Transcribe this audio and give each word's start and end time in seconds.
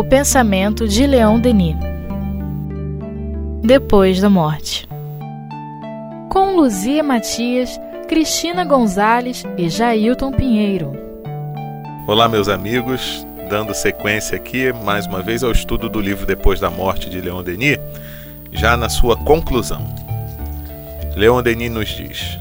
O 0.00 0.04
pensamento 0.04 0.88
de 0.88 1.06
Leon 1.06 1.38
Denis. 1.38 1.76
Depois 3.62 4.18
da 4.18 4.30
morte. 4.30 4.88
Com 6.30 6.56
Luzia 6.56 7.02
Matias, 7.02 7.78
Cristina 8.08 8.64
Gonzalez 8.64 9.44
e 9.58 9.68
Jailton 9.68 10.32
Pinheiro. 10.32 10.94
Olá, 12.06 12.30
meus 12.30 12.48
amigos. 12.48 13.26
Dando 13.50 13.74
sequência 13.74 14.36
aqui, 14.36 14.72
mais 14.72 15.06
uma 15.06 15.20
vez, 15.20 15.44
ao 15.44 15.52
estudo 15.52 15.86
do 15.86 16.00
livro 16.00 16.24
Depois 16.24 16.58
da 16.58 16.70
Morte 16.70 17.10
de 17.10 17.20
Leon 17.20 17.42
Denis, 17.42 17.78
já 18.52 18.78
na 18.78 18.88
sua 18.88 19.18
conclusão. 19.18 19.84
Leon 21.14 21.42
Denis 21.42 21.70
nos 21.70 21.88
diz: 21.90 22.38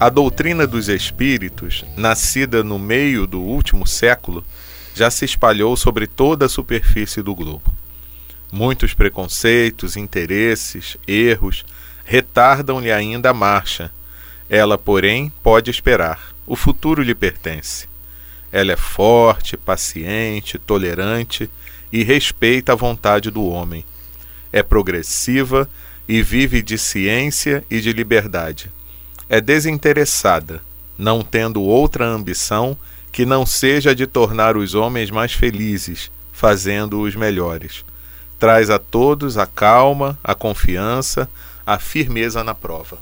a 0.00 0.08
doutrina 0.08 0.66
dos 0.66 0.88
espíritos, 0.88 1.84
nascida 1.96 2.64
no 2.64 2.80
meio 2.80 3.28
do 3.28 3.40
último 3.40 3.86
século, 3.86 4.42
já 5.00 5.10
se 5.10 5.24
espalhou 5.24 5.76
sobre 5.76 6.06
toda 6.06 6.46
a 6.46 6.48
superfície 6.48 7.22
do 7.22 7.34
globo. 7.34 7.74
Muitos 8.52 8.94
preconceitos, 8.94 9.96
interesses, 9.96 10.96
erros 11.06 11.64
retardam-lhe 12.04 12.92
ainda 12.92 13.30
a 13.30 13.34
marcha. 13.34 13.90
Ela, 14.48 14.76
porém, 14.76 15.32
pode 15.42 15.70
esperar. 15.70 16.34
O 16.46 16.54
futuro 16.54 17.02
lhe 17.02 17.14
pertence. 17.14 17.88
Ela 18.52 18.72
é 18.72 18.76
forte, 18.76 19.56
paciente, 19.56 20.58
tolerante 20.58 21.48
e 21.92 22.02
respeita 22.02 22.72
a 22.72 22.76
vontade 22.76 23.30
do 23.30 23.44
homem. 23.44 23.84
É 24.52 24.62
progressiva 24.62 25.68
e 26.08 26.22
vive 26.22 26.62
de 26.62 26.76
ciência 26.76 27.64
e 27.70 27.80
de 27.80 27.92
liberdade 27.92 28.70
é 29.30 29.40
desinteressada, 29.40 30.60
não 30.98 31.22
tendo 31.22 31.62
outra 31.62 32.04
ambição 32.04 32.76
que 33.12 33.26
não 33.26 33.44
seja 33.44 33.94
de 33.94 34.06
tornar 34.06 34.56
os 34.56 34.74
homens 34.74 35.10
mais 35.10 35.32
felizes, 35.32 36.10
fazendo-os 36.32 37.16
melhores. 37.16 37.84
Traz 38.38 38.70
a 38.70 38.78
todos 38.78 39.36
a 39.36 39.46
calma, 39.46 40.18
a 40.22 40.34
confiança, 40.34 41.28
a 41.66 41.78
firmeza 41.78 42.42
na 42.42 42.54
prova. 42.54 42.98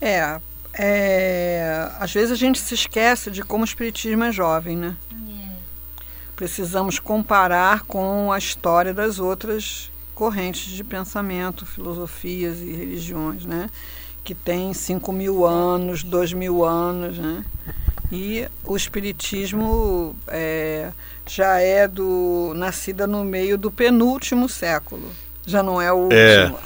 É, 0.00 0.40
é, 0.74 1.90
às 1.98 2.12
vezes 2.12 2.32
a 2.32 2.36
gente 2.36 2.58
se 2.58 2.74
esquece 2.74 3.30
de 3.30 3.42
como 3.42 3.62
o 3.62 3.64
Espiritismo 3.64 4.24
é 4.24 4.32
jovem, 4.32 4.76
né? 4.76 4.96
Precisamos 6.34 6.98
comparar 6.98 7.82
com 7.84 8.30
a 8.30 8.36
história 8.36 8.92
das 8.92 9.18
outras 9.18 9.90
correntes 10.14 10.70
de 10.70 10.84
pensamento, 10.84 11.64
filosofias 11.64 12.60
e 12.60 12.72
religiões, 12.72 13.46
né? 13.46 13.70
que 14.26 14.34
tem 14.34 14.74
5 14.74 15.12
mil 15.12 15.46
anos, 15.46 16.02
2 16.02 16.32
mil 16.32 16.64
anos, 16.64 17.16
né? 17.16 17.44
E 18.10 18.46
o 18.64 18.76
Espiritismo 18.76 20.14
é, 20.28 20.90
já 21.26 21.58
é 21.60 21.88
do 21.88 22.52
nascida 22.54 23.06
no 23.06 23.24
meio 23.24 23.58
do 23.58 23.70
penúltimo 23.70 24.48
século. 24.48 25.10
Já 25.46 25.62
não 25.62 25.80
é 25.80 25.92
o 25.92 26.08
é, 26.12 26.44
último. 26.44 26.58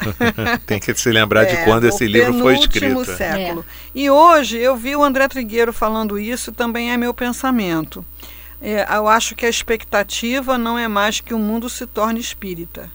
É, 0.47 0.59
tem 0.67 0.81
que 0.81 0.95
se 0.95 1.11
lembrar 1.11 1.45
de 1.45 1.55
é, 1.55 1.65
quando 1.65 1.85
esse 1.87 2.07
livro 2.07 2.39
foi 2.39 2.59
escrito. 2.59 3.05
século. 3.05 3.61
É. 3.61 3.65
E 3.95 4.11
hoje 4.11 4.59
eu 4.59 4.75
vi 4.75 4.97
o 4.97 5.05
André 5.05 5.29
Trigueiro 5.29 5.73
falando 5.73 6.19
isso, 6.19 6.51
também 6.51 6.91
é 6.91 6.97
meu 6.97 7.13
pensamento. 7.13 8.05
Eu 8.63 9.09
acho 9.09 9.35
que 9.35 9.47
a 9.47 9.49
expectativa 9.49 10.59
não 10.59 10.79
é 10.79 10.87
mais 10.87 11.21
que 11.21 11.33
o 11.33 11.39
mundo 11.39 11.69
se 11.69 11.87
torne 11.87 12.21
espírita. 12.21 12.91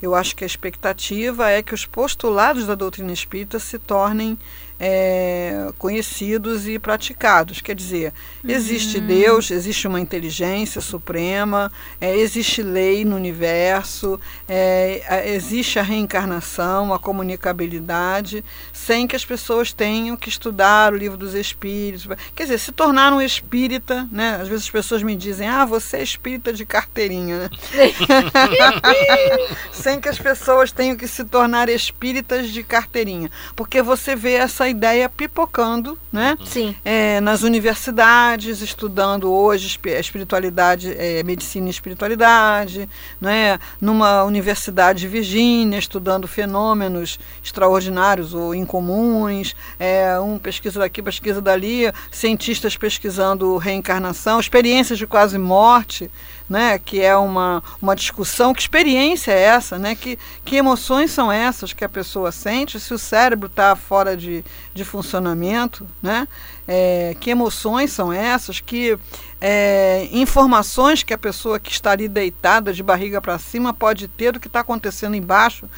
Eu 0.00 0.14
acho 0.14 0.36
que 0.36 0.44
a 0.44 0.46
expectativa 0.46 1.50
é 1.50 1.62
que 1.62 1.74
os 1.74 1.84
postulados 1.84 2.66
da 2.66 2.74
doutrina 2.74 3.12
espírita 3.12 3.58
se 3.58 3.78
tornem 3.78 4.38
é, 4.80 5.70
conhecidos 5.76 6.68
e 6.68 6.78
praticados. 6.78 7.60
Quer 7.60 7.74
dizer, 7.74 8.12
existe 8.46 8.98
uhum. 8.98 9.06
Deus, 9.06 9.50
existe 9.50 9.88
uma 9.88 10.00
inteligência 10.00 10.80
suprema, 10.80 11.70
é, 12.00 12.16
existe 12.16 12.62
lei 12.62 13.04
no 13.04 13.16
universo, 13.16 14.20
é, 14.48 15.34
existe 15.34 15.78
a 15.78 15.82
reencarnação, 15.82 16.94
a 16.94 16.98
comunicabilidade, 16.98 18.44
sem 18.72 19.06
que 19.06 19.16
as 19.16 19.24
pessoas 19.24 19.72
tenham 19.72 20.16
que 20.16 20.28
estudar 20.28 20.92
o 20.92 20.96
livro 20.96 21.18
dos 21.18 21.34
espíritos. 21.34 22.06
Quer 22.34 22.44
dizer, 22.44 22.58
se 22.58 22.72
tornar 22.72 23.12
um 23.12 23.20
espírita, 23.20 24.08
né? 24.12 24.38
Às 24.40 24.48
vezes 24.48 24.64
as 24.64 24.70
pessoas 24.70 25.02
me 25.02 25.16
dizem, 25.16 25.48
ah, 25.48 25.64
você 25.64 25.96
é 25.96 26.02
espírita 26.02 26.52
de 26.52 26.64
carteirinha, 26.64 27.38
né? 27.38 27.50
sem 29.88 29.98
que 29.98 30.08
as 30.08 30.18
pessoas 30.18 30.70
tenham 30.70 30.94
que 30.94 31.08
se 31.08 31.24
tornar 31.24 31.70
espíritas 31.70 32.50
de 32.50 32.62
carteirinha. 32.62 33.30
Porque 33.56 33.80
você 33.80 34.14
vê 34.14 34.34
essa 34.34 34.68
ideia 34.68 35.08
pipocando, 35.08 35.98
né? 36.12 36.36
Sim. 36.44 36.76
É, 36.84 37.22
nas 37.22 37.42
universidades, 37.42 38.60
estudando 38.60 39.32
hoje 39.32 39.78
espiritualidade, 39.98 40.92
é, 40.92 41.22
medicina 41.22 41.68
e 41.68 41.70
espiritualidade, 41.70 42.86
né? 43.18 43.58
Numa 43.80 44.24
universidade 44.24 45.00
de 45.00 45.08
Virgínia, 45.08 45.78
estudando 45.78 46.28
fenômenos 46.28 47.18
extraordinários 47.42 48.34
ou 48.34 48.54
incomuns, 48.54 49.56
é, 49.78 50.20
um 50.20 50.38
pesquisa 50.38 50.80
daqui, 50.80 51.00
pesquisa 51.00 51.40
dali, 51.40 51.90
cientistas 52.10 52.76
pesquisando 52.76 53.56
reencarnação, 53.56 54.38
experiências 54.38 54.98
de 54.98 55.06
quase 55.06 55.38
morte 55.38 56.10
né, 56.48 56.78
que 56.78 57.00
é 57.00 57.16
uma, 57.16 57.62
uma 57.80 57.94
discussão, 57.94 58.54
que 58.54 58.60
experiência 58.60 59.32
é 59.32 59.40
essa, 59.40 59.78
né, 59.78 59.94
que, 59.94 60.18
que 60.44 60.56
emoções 60.56 61.10
são 61.10 61.30
essas 61.30 61.72
que 61.72 61.84
a 61.84 61.88
pessoa 61.88 62.32
sente, 62.32 62.80
se 62.80 62.94
o 62.94 62.98
cérebro 62.98 63.46
está 63.46 63.76
fora 63.76 64.16
de, 64.16 64.44
de 64.72 64.84
funcionamento, 64.84 65.86
né, 66.02 66.26
é, 66.66 67.16
que 67.20 67.30
emoções 67.30 67.92
são 67.92 68.12
essas, 68.12 68.60
que 68.60 68.98
é, 69.40 70.08
informações 70.10 71.02
que 71.02 71.14
a 71.14 71.18
pessoa 71.18 71.60
que 71.60 71.70
está 71.70 71.92
ali 71.92 72.08
deitada 72.08 72.72
de 72.72 72.82
barriga 72.82 73.20
para 73.20 73.38
cima 73.38 73.72
pode 73.72 74.08
ter 74.08 74.32
do 74.32 74.40
que 74.40 74.48
está 74.48 74.60
acontecendo 74.60 75.14
embaixo. 75.14 75.68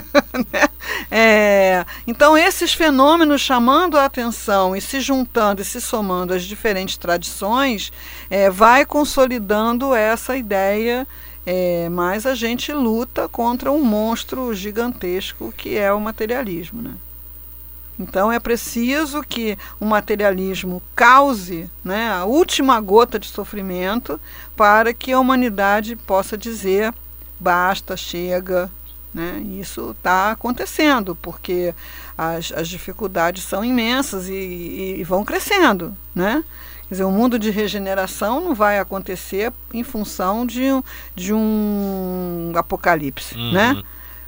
né? 0.52 0.68
é, 1.10 1.86
então, 2.06 2.36
esses 2.36 2.74
fenômenos 2.74 3.40
chamando 3.40 3.96
a 3.96 4.04
atenção 4.04 4.76
e 4.76 4.80
se 4.80 5.00
juntando 5.00 5.62
e 5.62 5.64
se 5.64 5.80
somando 5.80 6.34
às 6.34 6.42
diferentes 6.42 6.96
tradições, 6.96 7.92
é, 8.28 8.50
vai 8.50 8.84
consolidando 8.84 9.94
essa 9.94 10.36
ideia. 10.36 11.06
É, 11.48 11.88
mas 11.90 12.26
a 12.26 12.34
gente 12.34 12.72
luta 12.72 13.28
contra 13.28 13.70
um 13.70 13.80
monstro 13.84 14.52
gigantesco 14.52 15.54
que 15.56 15.76
é 15.78 15.92
o 15.92 16.00
materialismo. 16.00 16.82
Né? 16.82 16.94
Então 17.98 18.30
é 18.30 18.38
preciso 18.38 19.22
que 19.22 19.56
o 19.80 19.86
materialismo 19.86 20.82
cause 20.94 21.70
né, 21.82 22.10
a 22.10 22.24
última 22.24 22.80
gota 22.80 23.18
de 23.18 23.26
sofrimento 23.26 24.20
para 24.54 24.92
que 24.92 25.12
a 25.12 25.20
humanidade 25.20 25.96
possa 25.96 26.36
dizer 26.36 26.92
basta, 27.38 27.96
chega. 27.96 28.70
Né? 29.12 29.42
Isso 29.58 29.92
está 29.92 30.32
acontecendo, 30.32 31.16
porque 31.16 31.74
as, 32.16 32.52
as 32.52 32.68
dificuldades 32.68 33.44
são 33.44 33.64
imensas 33.64 34.28
e, 34.28 34.34
e, 34.34 35.00
e 35.00 35.04
vão 35.04 35.24
crescendo. 35.24 35.96
Né? 36.14 36.44
Quer 36.88 36.94
dizer, 36.94 37.04
o 37.04 37.10
mundo 37.10 37.38
de 37.38 37.50
regeneração 37.50 38.40
não 38.40 38.54
vai 38.54 38.78
acontecer 38.78 39.52
em 39.72 39.82
função 39.82 40.46
de, 40.46 40.64
de 41.14 41.32
um 41.32 42.52
apocalipse. 42.54 43.34
Uhum. 43.34 43.52
Né? 43.52 43.82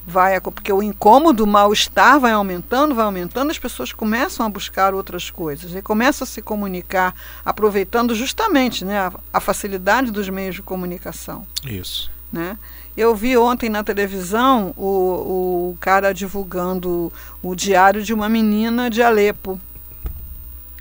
Vai 0.09 0.41
porque 0.41 0.73
o 0.73 0.83
incômodo, 0.83 1.45
o 1.45 1.47
mal-estar 1.47 2.19
vai 2.19 2.33
aumentando, 2.33 2.95
vai 2.95 3.05
aumentando, 3.05 3.51
as 3.51 3.59
pessoas 3.59 3.93
começam 3.93 4.47
a 4.47 4.49
buscar 4.49 4.95
outras 4.95 5.29
coisas 5.29 5.75
e 5.75 5.83
começam 5.83 6.25
a 6.25 6.27
se 6.27 6.41
comunicar, 6.41 7.15
aproveitando 7.45 8.15
justamente 8.15 8.85
né, 8.85 8.99
a, 8.99 9.13
a 9.35 9.39
facilidade 9.39 10.11
dos 10.11 10.29
meios 10.31 10.55
de 10.55 10.63
comunicação. 10.63 11.47
Isso. 11.63 12.11
Né? 12.33 12.59
Eu 12.97 13.15
vi 13.15 13.37
ontem 13.37 13.69
na 13.69 13.85
televisão 13.85 14.75
o, 14.77 15.73
o 15.73 15.79
cara 15.79 16.15
divulgando 16.15 17.13
o 17.43 17.55
diário 17.55 18.03
de 18.03 18.15
uma 18.15 18.31
menina 18.31 18.89
de 18.89 19.03
Alepo, 19.03 19.61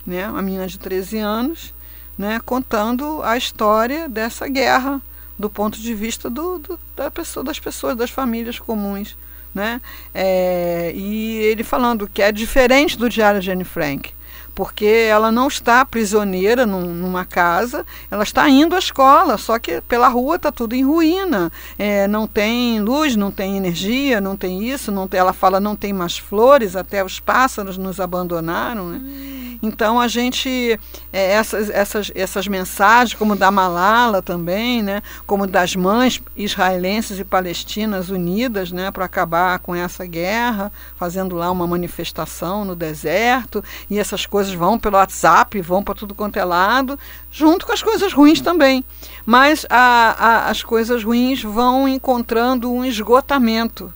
né? 0.06 0.26
uma 0.28 0.40
menina 0.40 0.66
de 0.66 0.78
13 0.78 1.18
anos, 1.18 1.74
né? 2.16 2.40
contando 2.44 3.22
a 3.22 3.36
história 3.36 4.08
dessa 4.08 4.48
guerra 4.48 5.02
do 5.38 5.48
ponto 5.48 5.78
de 5.78 5.94
vista 5.94 6.28
do, 6.28 6.58
do, 6.58 6.80
da 6.96 7.10
pessoa, 7.10 7.44
das 7.44 7.60
pessoas, 7.60 7.96
das 7.96 8.10
famílias 8.10 8.58
comuns. 8.58 9.16
Né? 9.54 9.80
É, 10.12 10.92
e 10.94 11.36
ele 11.36 11.64
falando 11.64 12.08
que 12.08 12.20
é 12.20 12.30
diferente 12.30 12.98
do 12.98 13.08
Diário 13.08 13.40
de 13.40 13.50
Anne 13.50 13.64
Frank, 13.64 14.12
porque 14.58 15.06
ela 15.08 15.30
não 15.30 15.46
está 15.46 15.84
prisioneira 15.84 16.66
num, 16.66 16.92
numa 16.92 17.24
casa, 17.24 17.86
ela 18.10 18.24
está 18.24 18.48
indo 18.48 18.74
à 18.74 18.78
escola, 18.80 19.38
só 19.38 19.56
que 19.56 19.80
pela 19.82 20.08
rua 20.08 20.34
está 20.34 20.50
tudo 20.50 20.74
em 20.74 20.84
ruína, 20.84 21.52
é, 21.78 22.08
não 22.08 22.26
tem 22.26 22.80
luz, 22.80 23.14
não 23.14 23.30
tem 23.30 23.56
energia, 23.56 24.20
não 24.20 24.36
tem 24.36 24.68
isso, 24.68 24.90
não 24.90 25.06
tem, 25.06 25.20
ela 25.20 25.32
fala 25.32 25.60
não 25.60 25.76
tem 25.76 25.92
mais 25.92 26.18
flores, 26.18 26.74
até 26.74 27.04
os 27.04 27.20
pássaros 27.20 27.78
nos 27.78 28.00
abandonaram. 28.00 28.88
Né? 28.88 29.00
Hum. 29.00 29.58
Então 29.62 30.00
a 30.00 30.06
gente 30.06 30.78
é, 31.12 31.32
essas, 31.32 31.70
essas, 31.70 32.12
essas 32.14 32.46
mensagens, 32.46 33.18
como 33.18 33.34
da 33.34 33.50
Malala 33.50 34.22
também, 34.22 34.82
né, 34.82 35.02
como 35.26 35.46
das 35.46 35.74
mães 35.74 36.20
israelenses 36.36 37.18
e 37.18 37.24
palestinas 37.24 38.08
unidas, 38.08 38.70
né, 38.70 38.90
para 38.90 39.04
acabar 39.04 39.58
com 39.58 39.74
essa 39.74 40.06
guerra, 40.06 40.72
fazendo 40.96 41.36
lá 41.36 41.50
uma 41.50 41.66
manifestação 41.66 42.64
no 42.64 42.76
deserto 42.76 43.62
e 43.90 43.98
essas 43.98 44.26
coisas 44.26 44.47
coisas 44.48 44.54
vão 44.54 44.78
pelo 44.78 44.96
WhatsApp, 44.96 45.60
vão 45.60 45.82
para 45.82 45.94
tudo 45.94 46.14
quanto 46.14 46.38
é 46.38 46.44
lado, 46.44 46.98
junto 47.30 47.66
com 47.66 47.72
as 47.72 47.82
coisas 47.82 48.12
ruins 48.12 48.40
também. 48.40 48.84
Mas 49.26 49.66
a, 49.68 49.76
a, 50.18 50.50
as 50.50 50.62
coisas 50.62 51.04
ruins 51.04 51.42
vão 51.42 51.86
encontrando 51.86 52.72
um 52.72 52.84
esgotamento. 52.84 53.92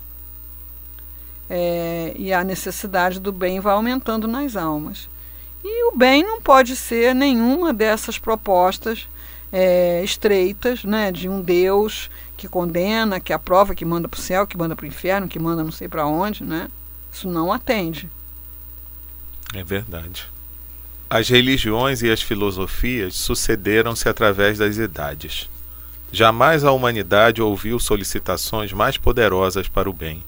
É, 1.48 2.14
e 2.16 2.32
a 2.32 2.42
necessidade 2.44 3.20
do 3.20 3.32
bem 3.32 3.60
vai 3.60 3.74
aumentando 3.74 4.26
nas 4.26 4.56
almas. 4.56 5.08
E 5.64 5.84
o 5.92 5.96
bem 5.96 6.22
não 6.22 6.40
pode 6.40 6.74
ser 6.76 7.14
nenhuma 7.14 7.72
dessas 7.72 8.18
propostas 8.18 9.06
é, 9.52 10.02
estreitas 10.02 10.82
né, 10.82 11.12
de 11.12 11.28
um 11.28 11.40
Deus 11.40 12.10
que 12.36 12.48
condena, 12.48 13.20
que 13.20 13.32
aprova, 13.32 13.74
que 13.74 13.84
manda 13.84 14.08
para 14.08 14.18
o 14.18 14.22
céu, 14.22 14.46
que 14.46 14.56
manda 14.56 14.74
para 14.74 14.84
o 14.84 14.88
inferno, 14.88 15.28
que 15.28 15.38
manda 15.38 15.62
não 15.62 15.72
sei 15.72 15.88
para 15.88 16.06
onde. 16.06 16.42
Né? 16.42 16.68
Isso 17.12 17.28
não 17.28 17.52
atende. 17.52 18.08
É 19.54 19.62
verdade. 19.62 20.31
As 21.14 21.28
religiões 21.28 22.00
e 22.00 22.10
as 22.10 22.22
filosofias 22.22 23.16
sucederam-se 23.16 24.08
através 24.08 24.56
das 24.56 24.78
idades. 24.78 25.46
Jamais 26.10 26.64
a 26.64 26.72
humanidade 26.72 27.42
ouviu 27.42 27.78
solicitações 27.78 28.72
mais 28.72 28.96
poderosas 28.96 29.68
para 29.68 29.90
o 29.90 29.92
bem. 29.92 30.24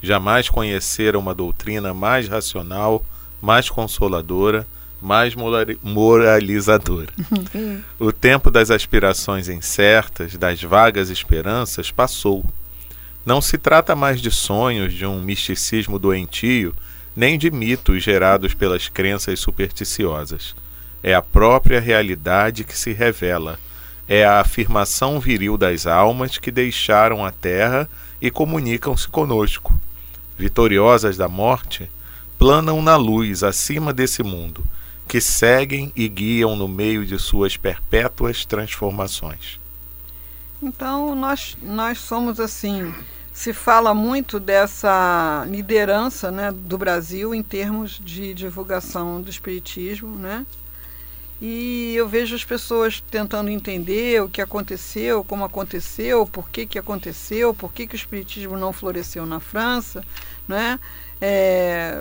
Jamais 0.00 0.48
conhecera 0.48 1.18
uma 1.18 1.34
doutrina 1.34 1.92
mais 1.92 2.28
racional, 2.28 3.04
mais 3.40 3.68
consoladora, 3.68 4.64
mais 5.00 5.34
moralizadora. 5.82 7.12
o 7.98 8.12
tempo 8.12 8.48
das 8.48 8.70
aspirações 8.70 9.48
incertas, 9.48 10.36
das 10.36 10.62
vagas 10.62 11.10
esperanças, 11.10 11.90
passou. 11.90 12.44
Não 13.26 13.40
se 13.40 13.58
trata 13.58 13.96
mais 13.96 14.20
de 14.20 14.30
sonhos, 14.30 14.94
de 14.94 15.04
um 15.04 15.20
misticismo 15.20 15.98
doentio 15.98 16.72
nem 17.14 17.38
de 17.38 17.50
mitos 17.50 18.02
gerados 18.02 18.54
pelas 18.54 18.88
crenças 18.88 19.40
supersticiosas. 19.40 20.54
É 21.02 21.14
a 21.14 21.22
própria 21.22 21.80
realidade 21.80 22.64
que 22.64 22.78
se 22.78 22.92
revela. 22.92 23.58
É 24.08 24.24
a 24.24 24.40
afirmação 24.40 25.20
viril 25.20 25.56
das 25.56 25.86
almas 25.86 26.38
que 26.38 26.50
deixaram 26.50 27.24
a 27.24 27.30
terra 27.30 27.88
e 28.20 28.30
comunicam-se 28.30 29.08
conosco. 29.08 29.78
Vitoriosas 30.38 31.16
da 31.16 31.28
morte, 31.28 31.90
planam 32.38 32.82
na 32.82 32.96
luz 32.96 33.42
acima 33.42 33.92
desse 33.92 34.22
mundo, 34.22 34.64
que 35.06 35.20
seguem 35.20 35.92
e 35.94 36.08
guiam 36.08 36.56
no 36.56 36.66
meio 36.66 37.04
de 37.04 37.18
suas 37.18 37.56
perpétuas 37.56 38.44
transformações. 38.44 39.60
Então, 40.62 41.14
nós, 41.14 41.56
nós 41.60 41.98
somos 41.98 42.38
assim 42.38 42.94
se 43.32 43.52
fala 43.52 43.94
muito 43.94 44.38
dessa 44.38 45.44
liderança 45.48 46.30
né, 46.30 46.52
do 46.52 46.76
Brasil 46.76 47.34
em 47.34 47.42
termos 47.42 47.98
de 47.98 48.34
divulgação 48.34 49.20
do 49.22 49.30
espiritismo, 49.30 50.16
né? 50.18 50.46
E 51.40 51.94
eu 51.96 52.08
vejo 52.08 52.36
as 52.36 52.44
pessoas 52.44 53.02
tentando 53.10 53.50
entender 53.50 54.22
o 54.22 54.28
que 54.28 54.40
aconteceu, 54.40 55.24
como 55.24 55.44
aconteceu, 55.44 56.24
por 56.24 56.48
que, 56.48 56.64
que 56.66 56.78
aconteceu, 56.78 57.52
por 57.52 57.72
que, 57.72 57.84
que 57.84 57.94
o 57.94 57.96
espiritismo 57.96 58.56
não 58.56 58.72
floresceu 58.72 59.26
na 59.26 59.40
França, 59.40 60.04
né? 60.46 60.78
É, 61.20 62.00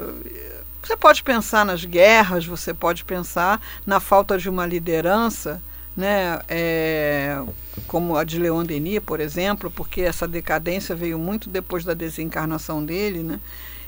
você 0.84 0.96
pode 0.96 1.24
pensar 1.24 1.66
nas 1.66 1.84
guerras, 1.86 2.46
você 2.46 2.74
pode 2.74 3.04
pensar 3.04 3.60
na 3.84 4.00
falta 4.00 4.38
de 4.38 4.48
uma 4.48 4.66
liderança, 4.66 5.62
né? 5.96 6.40
É, 6.48 7.42
como 7.88 8.16
a 8.16 8.24
de 8.24 8.40
Leon 8.40 8.64
Denis, 8.64 9.00
por 9.00 9.20
exemplo, 9.20 9.70
porque 9.72 10.02
essa 10.02 10.28
decadência 10.28 10.96
veio 10.96 11.18
muito 11.20 11.50
depois 11.50 11.84
da 11.84 11.94
desencarnação 11.94 12.84
dele, 12.84 13.20
né? 13.24 13.40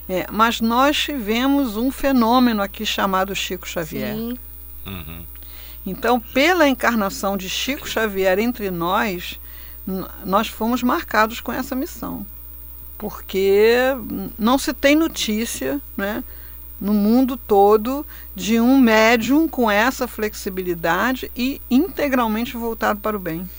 É, 0.08 0.26
mas 0.30 0.60
nós 0.60 0.98
tivemos 0.98 1.78
um 1.78 1.90
fenômeno 1.90 2.62
aqui 2.62 2.86
chamado 2.86 3.34
Chico 3.34 3.68
Xavier. 3.68 4.16
Uhum. 4.16 5.24
Então, 5.86 6.20
pela 6.20 6.68
encarnação 6.68 7.38
de 7.38 7.50
Chico 7.50 7.88
Xavier 7.88 8.40
entre 8.40 8.70
nós, 8.70 9.40
nós 10.26 10.48
fomos 10.48 10.84
marcados 10.84 11.40
com 11.40 11.52
essa 11.52 11.76
missão. 11.76 12.26
Porque 12.98 13.78
não 14.38 14.58
se 14.58 14.74
tem 14.74 14.96
notícia, 14.96 15.82
né? 15.96 16.24
No 16.84 16.94
mundo 16.94 17.38
todo 17.38 18.06
de 18.36 18.60
um 18.60 18.78
médium 18.78 19.48
com 19.48 19.72
essa 19.72 20.06
flexibilidade 20.06 21.32
e 21.34 21.62
integralmente 21.72 22.58
voltado 22.58 23.00
para 23.00 23.16
o 23.16 23.20
bem. 23.20 23.50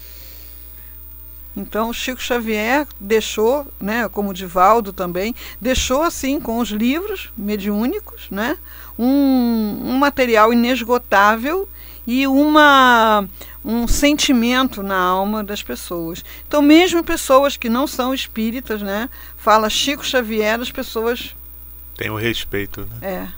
Então, 1.56 1.90
Chico 1.90 2.20
Xavier 2.20 2.86
deixou, 3.00 3.66
né, 3.80 4.08
como 4.10 4.34
Divaldo 4.34 4.92
também, 4.92 5.34
deixou 5.58 6.02
assim 6.02 6.38
com 6.38 6.58
os 6.58 6.68
livros 6.68 7.32
mediúnicos, 7.34 8.26
né, 8.30 8.58
um, 8.98 9.78
um 9.84 9.96
material 9.96 10.52
inesgotável 10.52 11.66
e 12.06 12.26
uma 12.26 13.26
um 13.64 13.88
sentimento 13.88 14.82
na 14.82 14.98
alma 14.98 15.42
das 15.42 15.62
pessoas. 15.62 16.22
Então, 16.46 16.60
mesmo 16.60 17.02
pessoas 17.02 17.56
que 17.56 17.70
não 17.70 17.86
são 17.86 18.12
espíritas, 18.12 18.82
né, 18.82 19.08
fala 19.38 19.70
Chico 19.70 20.04
Xavier, 20.04 20.60
as 20.60 20.70
pessoas 20.70 21.34
tem 21.96 22.10
o 22.10 22.16
respeito, 22.16 22.88
né? 23.00 23.02
É. 23.02 23.28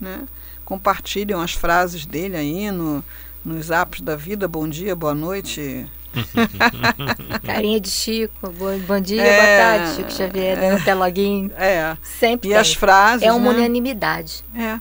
Né? 0.00 0.26
Compartilham 0.64 1.40
as 1.40 1.52
frases 1.52 2.06
dele 2.06 2.36
aí 2.36 2.70
no, 2.70 3.04
nos 3.44 3.70
apps 3.70 4.00
da 4.00 4.16
vida. 4.16 4.48
Bom 4.48 4.68
dia, 4.68 4.96
boa 4.96 5.14
noite. 5.14 5.86
Carinha 7.44 7.80
de 7.80 7.88
Chico, 7.88 8.50
bom, 8.50 8.78
bom 8.80 9.00
dia, 9.00 9.22
é, 9.22 9.36
boa 9.36 9.78
tarde, 9.78 9.96
Chico 9.96 10.12
Xavier, 10.12 10.58
é, 10.58 10.72
até 10.72 10.94
loguinho. 10.94 11.52
É. 11.56 11.96
Sempre 12.02 12.48
E 12.48 12.52
tem. 12.52 12.60
as 12.60 12.74
frases. 12.74 13.26
É 13.26 13.32
uma 13.32 13.52
né? 13.52 13.58
unanimidade. 13.58 14.42
É. 14.54 14.80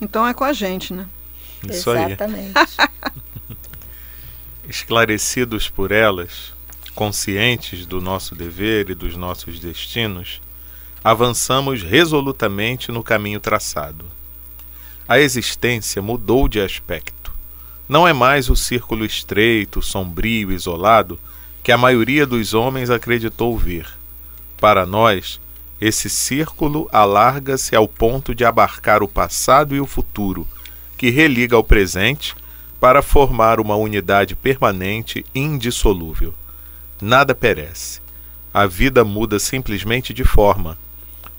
Então 0.00 0.26
é 0.26 0.34
com 0.34 0.44
a 0.44 0.52
gente, 0.52 0.92
né? 0.92 1.06
Isso 1.68 1.90
Exatamente. 1.90 2.54
Esclarecidos 4.68 5.68
por 5.68 5.92
elas, 5.92 6.52
conscientes 6.94 7.86
do 7.86 8.00
nosso 8.00 8.34
dever 8.34 8.90
e 8.90 8.94
dos 8.94 9.16
nossos 9.16 9.58
destinos, 9.58 10.40
avançamos 11.02 11.82
resolutamente 11.82 12.92
no 12.92 13.02
caminho 13.02 13.40
traçado. 13.40 14.04
A 15.08 15.18
existência 15.18 16.00
mudou 16.00 16.48
de 16.48 16.60
aspecto. 16.60 17.32
Não 17.88 18.06
é 18.06 18.12
mais 18.12 18.48
o 18.48 18.54
círculo 18.54 19.04
estreito, 19.04 19.82
sombrio, 19.82 20.52
isolado 20.52 21.18
que 21.62 21.72
a 21.72 21.78
maioria 21.78 22.26
dos 22.26 22.54
homens 22.54 22.90
acreditou 22.90 23.56
ver. 23.56 23.86
Para 24.58 24.86
nós, 24.86 25.40
esse 25.80 26.10
círculo 26.10 26.88
alarga-se 26.92 27.74
ao 27.74 27.88
ponto 27.88 28.34
de 28.34 28.44
abarcar 28.44 29.02
o 29.02 29.08
passado 29.08 29.74
e 29.74 29.80
o 29.80 29.86
futuro, 29.86 30.46
que 30.96 31.10
religa 31.10 31.56
ao 31.56 31.64
presente 31.64 32.34
para 32.78 33.02
formar 33.02 33.58
uma 33.58 33.74
unidade 33.74 34.36
permanente 34.36 35.24
indissolúvel. 35.34 36.34
Nada 37.00 37.34
perece. 37.34 38.00
A 38.52 38.66
vida 38.66 39.04
muda 39.04 39.38
simplesmente 39.38 40.12
de 40.12 40.24
forma, 40.24 40.76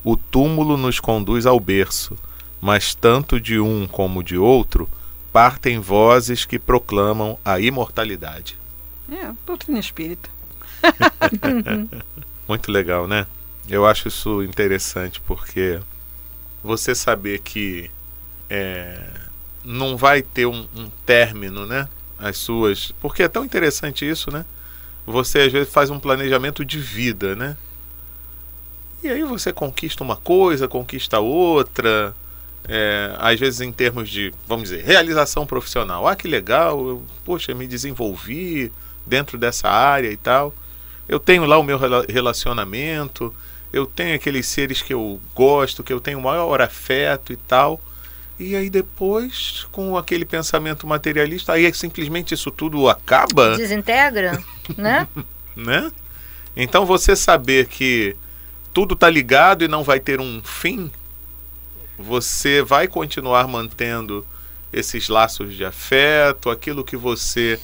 o 0.04 0.16
túmulo 0.16 0.78
nos 0.78 1.00
conduz 1.00 1.46
ao 1.46 1.60
berço, 1.60 2.18
mas 2.60 2.96
tanto 2.96 3.40
de 3.40 3.60
um 3.60 3.88
como 3.88 4.24
de 4.24 4.38
outro 4.38 4.90
partem 5.32 5.80
vozes 5.80 6.46
que 6.46 6.60
proclamam 6.60 7.38
a 7.44 7.60
imortalidade. 7.60 8.58
É, 9.12 9.32
doutrina 9.46 9.80
espírita. 9.80 10.30
Muito 12.48 12.72
legal, 12.72 13.08
né? 13.08 13.28
Eu 13.70 13.86
acho 13.86 14.08
isso 14.08 14.44
interessante 14.44 15.22
porque 15.22 15.80
você 16.64 16.94
saber 16.94 17.40
que 17.40 17.90
é, 18.50 19.00
não 19.64 19.96
vai 19.96 20.22
ter 20.22 20.46
um, 20.46 20.68
um 20.76 20.90
término, 21.06 21.66
né? 21.66 21.88
As 22.18 22.38
suas. 22.38 22.92
Porque 23.00 23.24
é 23.24 23.28
tão 23.28 23.46
interessante 23.46 24.08
isso, 24.08 24.32
né? 24.32 24.46
Você 25.06 25.40
às 25.40 25.52
vezes 25.52 25.72
faz 25.72 25.90
um 25.90 26.00
planejamento 26.00 26.64
de 26.64 26.80
vida, 26.80 27.36
né? 27.36 27.58
E 29.04 29.10
aí 29.10 29.24
você 29.24 29.52
conquista 29.52 30.04
uma 30.04 30.16
coisa, 30.16 30.68
conquista 30.68 31.20
outra. 31.20 32.16
É, 32.68 33.16
às 33.18 33.40
vezes 33.40 33.60
em 33.62 33.72
termos 33.72 34.08
de, 34.08 34.32
vamos 34.48 34.70
dizer, 34.70 34.84
realização 34.84 35.48
profissional. 35.48 36.08
Ah, 36.08 36.16
que 36.16 36.28
legal, 36.28 36.88
eu, 36.88 37.04
poxa, 37.26 37.56
me 37.56 37.66
desenvolvi 37.66 38.72
dentro 39.06 39.38
dessa 39.38 39.68
área 39.68 40.12
e 40.12 40.18
tal. 40.18 40.54
Eu 41.10 41.20
tenho 41.20 41.46
lá 41.46 41.58
o 41.58 41.64
meu 41.64 41.80
relacionamento, 42.08 43.34
eu 43.74 43.86
tenho 43.86 44.16
aqueles 44.16 44.46
seres 44.46 44.82
que 44.82 44.94
eu 44.94 45.20
gosto, 45.34 45.84
que 45.84 45.92
eu 45.92 46.00
tenho 46.00 46.22
maior 46.22 46.62
afeto 46.62 47.34
e 47.34 47.36
tal. 47.36 47.82
E 48.40 48.56
aí 48.56 48.70
depois, 48.70 49.68
com 49.72 49.98
aquele 49.98 50.26
pensamento 50.26 50.88
materialista, 50.88 51.54
aí 51.54 51.72
simplesmente 51.74 52.34
isso 52.34 52.50
tudo 52.50 52.90
acaba. 52.90 53.56
Desintegra, 53.56 54.42
né? 54.78 55.08
né? 55.56 55.92
Então 56.56 56.86
você 56.86 57.16
saber 57.16 57.68
que 57.68 58.16
tudo 58.74 58.94
está 58.94 59.10
ligado 59.10 59.64
e 59.64 59.68
não 59.68 59.84
vai 59.84 60.00
ter 60.00 60.20
um 60.20 60.42
fim, 60.44 60.92
você 61.98 62.62
vai 62.62 62.88
continuar 62.88 63.48
mantendo 63.48 64.26
esses 64.72 65.10
laços 65.10 65.54
de 65.54 65.66
afeto, 65.66 66.50
aquilo 66.50 66.84
que 66.84 66.96
você 66.96 67.60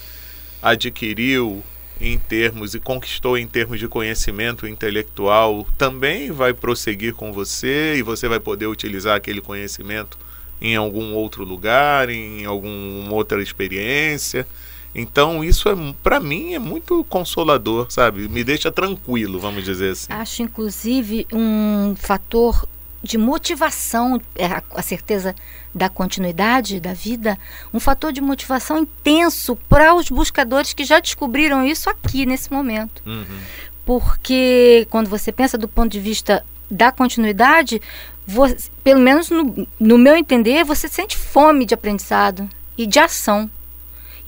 adquiriu 0.61 1.63
em 1.99 2.17
termos 2.17 2.75
e 2.75 2.79
conquistou 2.79 3.37
em 3.37 3.47
termos 3.47 3.79
de 3.79 3.87
conhecimento 3.87 4.67
intelectual 4.67 5.65
também 5.77 6.31
vai 6.31 6.53
prosseguir 6.53 7.13
com 7.13 7.33
você 7.33 7.95
e 7.95 8.03
você 8.03 8.27
vai 8.27 8.39
poder 8.39 8.67
utilizar 8.67 9.15
aquele 9.15 9.41
conhecimento 9.41 10.17
em 10.61 10.75
algum 10.75 11.13
outro 11.13 11.43
lugar, 11.43 12.09
em 12.09 12.45
alguma 12.45 13.13
outra 13.13 13.41
experiência. 13.41 14.47
Então 14.93 15.43
isso 15.43 15.69
é 15.69 15.75
para 16.01 16.19
mim 16.19 16.53
é 16.53 16.59
muito 16.59 17.03
consolador, 17.05 17.87
sabe? 17.89 18.27
Me 18.27 18.43
deixa 18.43 18.71
tranquilo, 18.71 19.39
vamos 19.39 19.63
dizer 19.63 19.91
assim. 19.91 20.11
Acho 20.11 20.41
inclusive 20.41 21.27
um 21.31 21.95
fator 21.95 22.67
de 23.03 23.17
motivação, 23.17 24.19
é, 24.35 24.45
a 24.73 24.81
certeza 24.81 25.35
da 25.73 25.87
continuidade 25.87 26.79
da 26.79 26.93
vida, 26.93 27.37
um 27.73 27.79
fator 27.79 28.11
de 28.11 28.19
motivação 28.19 28.79
intenso 28.79 29.55
para 29.69 29.93
os 29.93 30.09
buscadores 30.09 30.73
que 30.73 30.83
já 30.83 30.99
descobriram 30.99 31.65
isso 31.65 31.89
aqui 31.89 32.25
nesse 32.25 32.51
momento. 32.51 33.01
Uhum. 33.05 33.25
Porque 33.85 34.87
quando 34.89 35.07
você 35.07 35.31
pensa 35.31 35.57
do 35.57 35.67
ponto 35.67 35.91
de 35.91 35.99
vista 35.99 36.43
da 36.69 36.91
continuidade, 36.91 37.81
você, 38.25 38.69
pelo 38.83 38.99
menos 38.99 39.29
no, 39.29 39.67
no 39.79 39.97
meu 39.97 40.15
entender, 40.15 40.65
você 40.65 40.87
sente 40.87 41.15
fome 41.15 41.65
de 41.65 41.73
aprendizado 41.73 42.49
e 42.77 42.85
de 42.85 42.99
ação. 42.99 43.49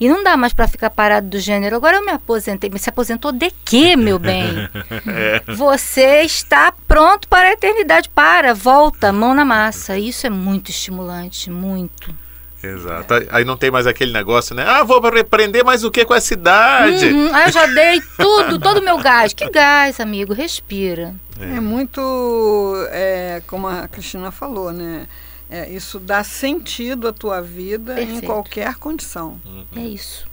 E 0.00 0.08
não 0.08 0.24
dá 0.24 0.34
mais 0.34 0.54
para 0.54 0.66
ficar 0.66 0.88
parado 0.88 1.28
do 1.28 1.38
gênero. 1.38 1.76
Agora 1.76 1.98
eu 1.98 2.04
me 2.04 2.10
aposentei. 2.10 2.70
Mas 2.72 2.80
se 2.80 2.88
aposentou 2.88 3.30
de 3.30 3.50
quê, 3.64 3.96
meu 3.96 4.18
bem? 4.18 4.66
é. 5.06 5.42
Você 5.54 6.22
está 6.22 6.72
pronto 6.88 7.28
para 7.28 7.48
a 7.48 7.52
eternidade. 7.52 8.08
Para, 8.08 8.54
volta, 8.54 9.12
mão 9.12 9.34
na 9.34 9.44
massa. 9.44 9.98
Isso 9.98 10.26
é 10.26 10.30
muito 10.30 10.70
estimulante, 10.70 11.50
muito. 11.50 12.14
Exato. 12.62 13.14
Aí 13.30 13.44
não 13.44 13.56
tem 13.56 13.70
mais 13.70 13.86
aquele 13.86 14.12
negócio, 14.12 14.54
né? 14.54 14.64
Ah, 14.66 14.82
vou 14.82 14.96
aprender 14.96 15.62
mais 15.62 15.84
o 15.84 15.90
que 15.90 16.04
com 16.04 16.14
a 16.14 16.20
cidade? 16.20 17.06
Uhum. 17.06 17.30
Ah, 17.34 17.46
eu 17.46 17.52
já 17.52 17.66
dei 17.66 18.02
tudo, 18.16 18.58
todo 18.58 18.78
o 18.78 18.84
meu 18.84 18.98
gás. 18.98 19.34
Que 19.34 19.50
gás, 19.50 20.00
amigo? 20.00 20.32
Respira. 20.32 21.14
É, 21.38 21.56
é 21.56 21.60
muito, 21.60 22.74
é, 22.90 23.42
como 23.46 23.66
a 23.66 23.88
Cristina 23.88 24.30
falou, 24.30 24.72
né? 24.72 25.06
É, 25.50 25.68
isso 25.68 25.98
dá 25.98 26.22
sentido 26.22 27.08
à 27.08 27.12
tua 27.12 27.42
vida 27.42 27.96
Perfeito. 27.96 28.24
em 28.24 28.26
qualquer 28.26 28.76
condição. 28.76 29.40
Uhum. 29.44 29.64
É 29.74 29.80
isso. 29.80 30.24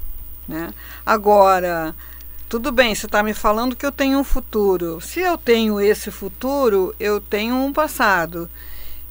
Né? 0.47 0.71
Agora, 1.03 1.95
tudo 2.47 2.71
bem, 2.71 2.93
você 2.93 3.07
está 3.07 3.23
me 3.23 3.33
falando 3.33 3.75
que 3.75 3.85
eu 3.85 3.91
tenho 3.91 4.19
um 4.19 4.23
futuro. 4.23 5.01
Se 5.01 5.19
eu 5.19 5.35
tenho 5.35 5.81
esse 5.81 6.11
futuro, 6.11 6.95
eu 6.99 7.19
tenho 7.19 7.55
um 7.55 7.73
passado. 7.73 8.47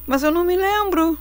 Mas 0.07 0.23
eu 0.23 0.31
não 0.31 0.45
me 0.45 0.55
lembro. 0.55 1.19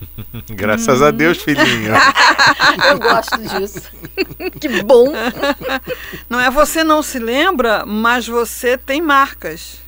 Graças 0.48 1.02
hum. 1.02 1.04
a 1.04 1.10
Deus, 1.10 1.42
filhinho. 1.42 1.92
eu 2.88 2.98
gosto 2.98 3.36
disso. 3.36 3.90
que 4.58 4.82
bom. 4.82 5.12
Não 6.30 6.40
é 6.40 6.50
você 6.50 6.82
não 6.82 7.02
se 7.02 7.18
lembra, 7.18 7.84
mas 7.84 8.26
você 8.26 8.78
tem 8.78 9.02
marcas. 9.02 9.82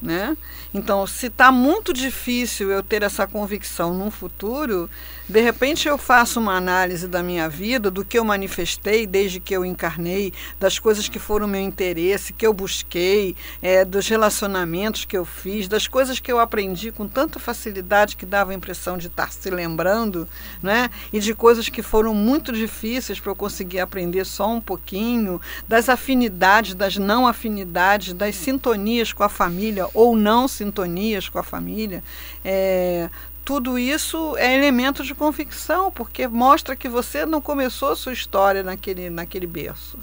Né? 0.00 0.36
Então, 0.74 1.06
se 1.06 1.26
está 1.26 1.52
muito 1.52 1.92
difícil 1.92 2.70
eu 2.70 2.82
ter 2.82 3.02
essa 3.02 3.26
convicção 3.26 3.92
no 3.92 4.10
futuro, 4.10 4.88
de 5.28 5.40
repente 5.40 5.86
eu 5.86 5.98
faço 5.98 6.40
uma 6.40 6.54
análise 6.54 7.06
da 7.06 7.22
minha 7.22 7.48
vida, 7.48 7.90
do 7.90 8.04
que 8.04 8.18
eu 8.18 8.24
manifestei 8.24 9.06
desde 9.06 9.38
que 9.38 9.54
eu 9.54 9.64
encarnei, 9.64 10.32
das 10.58 10.78
coisas 10.78 11.08
que 11.08 11.18
foram 11.18 11.46
meu 11.46 11.60
interesse, 11.60 12.32
que 12.32 12.46
eu 12.46 12.52
busquei, 12.52 13.36
é, 13.60 13.84
dos 13.84 14.08
relacionamentos 14.08 15.04
que 15.04 15.16
eu 15.16 15.24
fiz, 15.24 15.68
das 15.68 15.86
coisas 15.86 16.18
que 16.18 16.32
eu 16.32 16.38
aprendi 16.38 16.90
com 16.90 17.06
tanta 17.06 17.38
facilidade 17.38 18.16
que 18.16 18.24
dava 18.24 18.52
a 18.52 18.54
impressão 18.54 18.96
de 18.96 19.08
estar 19.08 19.30
se 19.30 19.50
lembrando, 19.50 20.26
né? 20.62 20.88
e 21.12 21.20
de 21.20 21.34
coisas 21.34 21.68
que 21.68 21.82
foram 21.82 22.14
muito 22.14 22.52
difíceis 22.52 23.20
para 23.20 23.30
eu 23.30 23.36
conseguir 23.36 23.80
aprender 23.80 24.24
só 24.24 24.48
um 24.48 24.60
pouquinho, 24.60 25.40
das 25.68 25.88
afinidades, 25.88 26.74
das 26.74 26.96
não 26.96 27.26
afinidades, 27.26 28.14
das 28.14 28.34
sintonias 28.34 29.12
com 29.12 29.22
a 29.22 29.28
família 29.28 29.86
ou 29.92 30.16
não 30.16 30.48
sintonias 30.62 31.28
com 31.28 31.38
a 31.38 31.42
família. 31.42 32.02
É, 32.44 33.10
tudo 33.44 33.78
isso 33.78 34.36
é 34.36 34.54
elemento 34.54 35.02
de 35.02 35.14
convicção, 35.14 35.90
porque 35.90 36.28
mostra 36.28 36.76
que 36.76 36.88
você 36.88 37.26
não 37.26 37.40
começou 37.40 37.94
sua 37.96 38.12
história 38.12 38.62
naquele, 38.62 39.10
naquele 39.10 39.46
berço. 39.46 39.98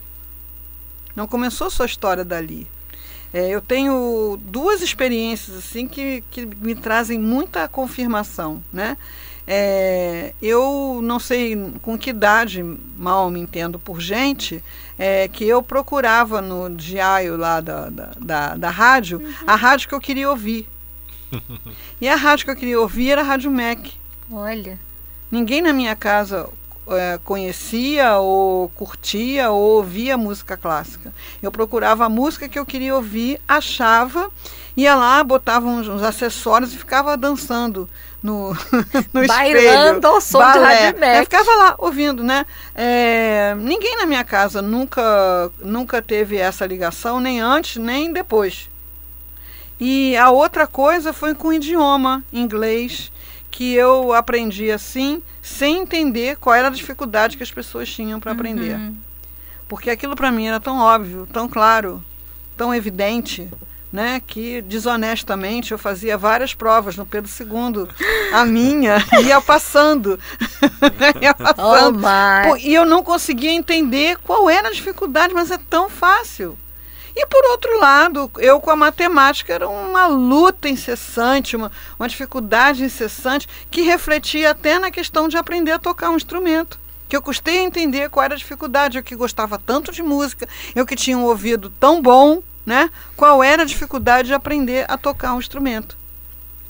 Não 1.15 1.25
começou 1.25 1.69
sua 1.69 1.85
história 1.85 2.25
dali. 2.25 2.67
É, 3.33 3.47
eu 3.49 3.61
tenho 3.61 4.39
duas 4.41 4.81
experiências 4.81 5.55
assim 5.57 5.87
que, 5.87 6.23
que 6.31 6.45
me 6.45 6.75
trazem 6.75 7.19
muita 7.19 7.67
confirmação, 7.67 8.63
né? 8.73 8.97
É, 9.51 10.31
eu 10.39 10.99
não 11.01 11.17
sei 11.17 11.57
com 11.81 11.97
que 11.97 12.11
idade, 12.11 12.61
mal 12.95 13.31
me 13.31 13.39
entendo 13.39 13.79
por 13.79 13.99
gente, 13.99 14.63
é, 14.95 15.27
que 15.27 15.43
eu 15.43 15.63
procurava 15.63 16.39
no 16.39 16.69
diário 16.69 17.35
lá 17.35 17.59
da, 17.59 17.89
da, 17.89 18.11
da, 18.19 18.55
da 18.55 18.69
rádio, 18.69 19.17
uhum. 19.17 19.33
a 19.47 19.55
rádio 19.55 19.89
que 19.89 19.95
eu 19.95 19.99
queria 19.99 20.29
ouvir 20.29 20.67
e 21.99 22.07
a 22.07 22.15
rádio 22.15 22.45
que 22.45 22.51
eu 22.51 22.55
queria 22.55 22.79
ouvir 22.79 23.09
era 23.09 23.21
a 23.21 23.23
Rádio 23.23 23.49
Mac. 23.49 23.79
Olha. 24.31 24.79
Ninguém 25.31 25.63
na 25.63 25.73
minha 25.73 25.95
casa 25.95 26.47
é, 26.87 27.19
conhecia 27.23 28.17
ou 28.17 28.69
curtia 28.69 29.49
ou 29.49 29.77
ouvia 29.77 30.15
música 30.15 30.57
clássica. 30.57 31.11
Eu 31.41 31.51
procurava 31.51 32.05
a 32.05 32.09
música 32.09 32.47
que 32.47 32.59
eu 32.59 32.65
queria 32.67 32.95
ouvir, 32.95 33.41
achava, 33.47 34.29
ia 34.77 34.93
lá, 34.95 35.23
botava 35.23 35.67
uns, 35.67 35.87
uns 35.87 36.03
acessórios 36.03 36.71
e 36.71 36.77
ficava 36.77 37.17
dançando 37.17 37.89
no, 38.21 38.53
no 39.13 39.27
Bailando 39.27 40.07
ao 40.07 40.21
som 40.21 40.39
balé. 40.39 40.91
de 40.93 40.99
Mac. 40.99 41.17
Eu 41.17 41.23
ficava 41.23 41.55
lá 41.55 41.75
ouvindo, 41.77 42.23
né? 42.23 42.45
É, 42.75 43.55
ninguém 43.57 43.97
na 43.97 44.05
minha 44.05 44.23
casa 44.23 44.61
nunca, 44.61 45.51
nunca 45.59 46.01
teve 46.01 46.37
essa 46.37 46.65
ligação, 46.65 47.19
nem 47.19 47.39
antes, 47.39 47.77
nem 47.77 48.11
depois. 48.11 48.69
E 49.79 50.15
a 50.17 50.29
outra 50.29 50.67
coisa 50.67 51.13
foi 51.13 51.33
com 51.33 51.47
o 51.47 51.53
idioma 51.53 52.23
inglês, 52.33 53.11
que 53.49 53.73
eu 53.73 54.13
aprendi 54.13 54.69
assim, 54.69 55.23
sem 55.41 55.79
entender 55.79 56.37
qual 56.37 56.53
era 56.53 56.67
a 56.67 56.71
dificuldade 56.71 57.37
que 57.37 57.43
as 57.43 57.51
pessoas 57.51 57.89
tinham 57.89 58.19
para 58.19 58.33
aprender. 58.33 58.75
Uhum. 58.75 58.95
Porque 59.67 59.89
aquilo 59.89 60.15
para 60.15 60.31
mim 60.31 60.47
era 60.47 60.59
tão 60.59 60.79
óbvio, 60.79 61.27
tão 61.31 61.47
claro, 61.47 62.03
tão 62.57 62.75
evidente, 62.75 63.49
né, 63.91 64.21
que 64.25 64.61
desonestamente 64.61 65.71
eu 65.71 65.77
fazia 65.77 66.17
várias 66.17 66.53
provas 66.53 66.95
no 66.95 67.05
Pedro 67.05 67.29
II. 67.29 67.87
A 68.31 68.45
minha 68.45 68.97
ia 69.23 69.41
passando. 69.41 70.19
ia 71.21 71.33
passando. 71.33 71.99
Oh, 71.99 72.49
Pô, 72.49 72.57
e 72.57 72.73
eu 72.73 72.85
não 72.85 73.03
conseguia 73.03 73.51
entender 73.51 74.17
qual 74.19 74.49
era 74.49 74.69
a 74.69 74.73
dificuldade, 74.73 75.33
mas 75.33 75.49
é 75.51 75.59
tão 75.69 75.89
fácil. 75.89 76.57
E 77.15 77.25
por 77.25 77.43
outro 77.51 77.79
lado, 77.79 78.31
eu 78.37 78.61
com 78.61 78.69
a 78.69 78.75
matemática 78.75 79.53
era 79.53 79.67
uma 79.67 80.05
luta 80.05 80.69
incessante, 80.69 81.55
uma, 81.55 81.71
uma 81.99 82.07
dificuldade 82.07 82.83
incessante 82.83 83.47
que 83.69 83.81
refletia 83.81 84.51
até 84.51 84.79
na 84.79 84.91
questão 84.91 85.27
de 85.27 85.35
aprender 85.35 85.71
a 85.71 85.79
tocar 85.79 86.11
um 86.11 86.15
instrumento 86.15 86.79
que 87.09 87.17
eu 87.17 87.21
custei 87.23 87.57
a 87.57 87.63
entender 87.63 88.07
qual 88.11 88.23
era 88.23 88.35
a 88.35 88.37
dificuldade, 88.37 88.99
eu 88.99 89.03
que 89.03 89.15
gostava 89.15 89.57
tanto 89.57 89.91
de 89.91 90.03
música, 90.03 90.47
eu 90.75 90.85
que 90.85 90.95
tinha 90.95 91.17
um 91.17 91.23
ouvido 91.23 91.73
tão 91.79 92.03
bom, 92.03 92.43
né? 92.69 92.91
Qual 93.17 93.43
era 93.43 93.63
a 93.63 93.65
dificuldade 93.65 94.27
de 94.27 94.33
aprender 94.35 94.85
a 94.87 94.95
tocar 94.95 95.33
um 95.33 95.39
instrumento? 95.39 95.97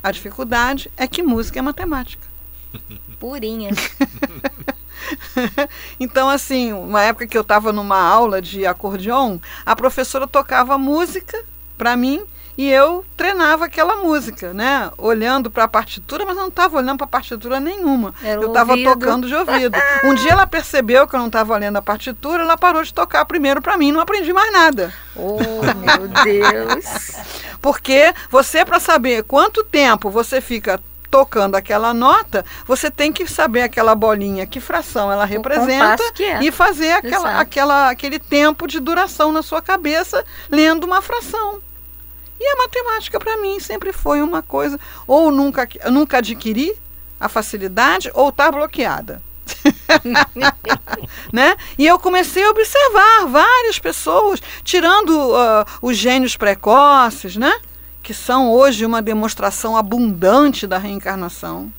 A 0.01 0.11
dificuldade 0.11 0.89
é 0.95 1.05
que 1.05 1.21
música 1.21 1.59
é 1.59 1.61
matemática. 1.61 2.25
Purinha. 3.19 3.71
então, 5.99 6.29
assim, 6.29 6.71
uma 6.71 7.03
época 7.03 7.27
que 7.27 7.37
eu 7.37 7.41
estava 7.41 7.73
numa 7.73 7.99
aula 7.99 8.41
de 8.41 8.65
acordeon, 8.65 9.39
a 9.65 9.75
professora 9.75 10.25
tocava 10.25 10.77
música 10.77 11.43
para 11.77 11.97
mim 11.97 12.23
e 12.59 12.69
eu 12.69 13.05
treinava 13.15 13.63
aquela 13.63 13.95
música, 13.95 14.53
né? 14.53 14.91
Olhando 14.97 15.49
para 15.49 15.63
a 15.63 15.67
partitura, 15.69 16.25
mas 16.25 16.35
não 16.35 16.49
estava 16.49 16.75
olhando 16.75 16.97
para 16.97 17.07
partitura 17.07 17.57
nenhuma. 17.57 18.13
Era 18.21 18.41
eu 18.41 18.49
estava 18.49 18.75
tocando 18.83 19.29
de 19.29 19.33
ouvido. 19.33 19.77
Um 20.03 20.13
dia 20.13 20.33
ela 20.33 20.45
percebeu 20.45 21.07
que 21.07 21.15
eu 21.15 21.21
não 21.21 21.27
estava 21.27 21.53
olhando 21.53 21.77
a 21.77 21.81
partitura, 21.81 22.43
ela 22.43 22.57
parou 22.57 22.83
de 22.83 22.93
tocar 22.93 23.23
primeiro 23.23 23.61
para 23.61 23.77
mim, 23.77 23.93
não 23.93 24.01
aprendi 24.01 24.33
mais 24.33 24.51
nada. 24.51 24.93
Oh, 25.15 25.37
meu 25.73 26.09
Deus! 26.25 26.85
Porque 27.63 28.13
você 28.29 28.65
para 28.65 28.81
saber 28.81 29.23
quanto 29.23 29.63
tempo 29.63 30.09
você 30.09 30.41
fica 30.41 30.81
tocando 31.09 31.55
aquela 31.55 31.93
nota, 31.93 32.43
você 32.67 32.91
tem 32.91 33.13
que 33.13 33.25
saber 33.25 33.61
aquela 33.61 33.95
bolinha, 33.95 34.45
que 34.45 34.59
fração 34.59 35.09
ela 35.09 35.23
representa 35.23 36.03
é. 36.19 36.43
e 36.43 36.51
fazer 36.51 36.91
aquela, 36.91 37.39
aquela, 37.39 37.89
aquele 37.89 38.19
tempo 38.19 38.67
de 38.67 38.81
duração 38.81 39.31
na 39.31 39.41
sua 39.41 39.61
cabeça 39.61 40.25
lendo 40.51 40.83
uma 40.83 41.01
fração. 41.01 41.61
E 42.39 42.47
a 42.47 42.55
matemática 42.57 43.19
para 43.19 43.37
mim 43.37 43.59
sempre 43.59 43.91
foi 43.91 44.21
uma 44.21 44.41
coisa, 44.41 44.79
ou 45.05 45.31
nunca, 45.31 45.67
nunca 45.91 46.19
adquiri 46.19 46.73
a 47.19 47.27
facilidade, 47.27 48.09
ou 48.13 48.29
está 48.29 48.51
bloqueada. 48.51 49.21
né? 51.33 51.55
E 51.77 51.85
eu 51.85 51.99
comecei 51.99 52.43
a 52.43 52.49
observar 52.51 53.25
várias 53.27 53.77
pessoas, 53.79 54.41
tirando 54.63 55.09
uh, 55.09 55.65
os 55.81 55.97
gênios 55.97 56.37
precoces, 56.37 57.35
né? 57.35 57.53
que 58.01 58.13
são 58.13 58.51
hoje 58.51 58.85
uma 58.85 59.01
demonstração 59.01 59.77
abundante 59.77 60.65
da 60.65 60.77
reencarnação. 60.77 61.71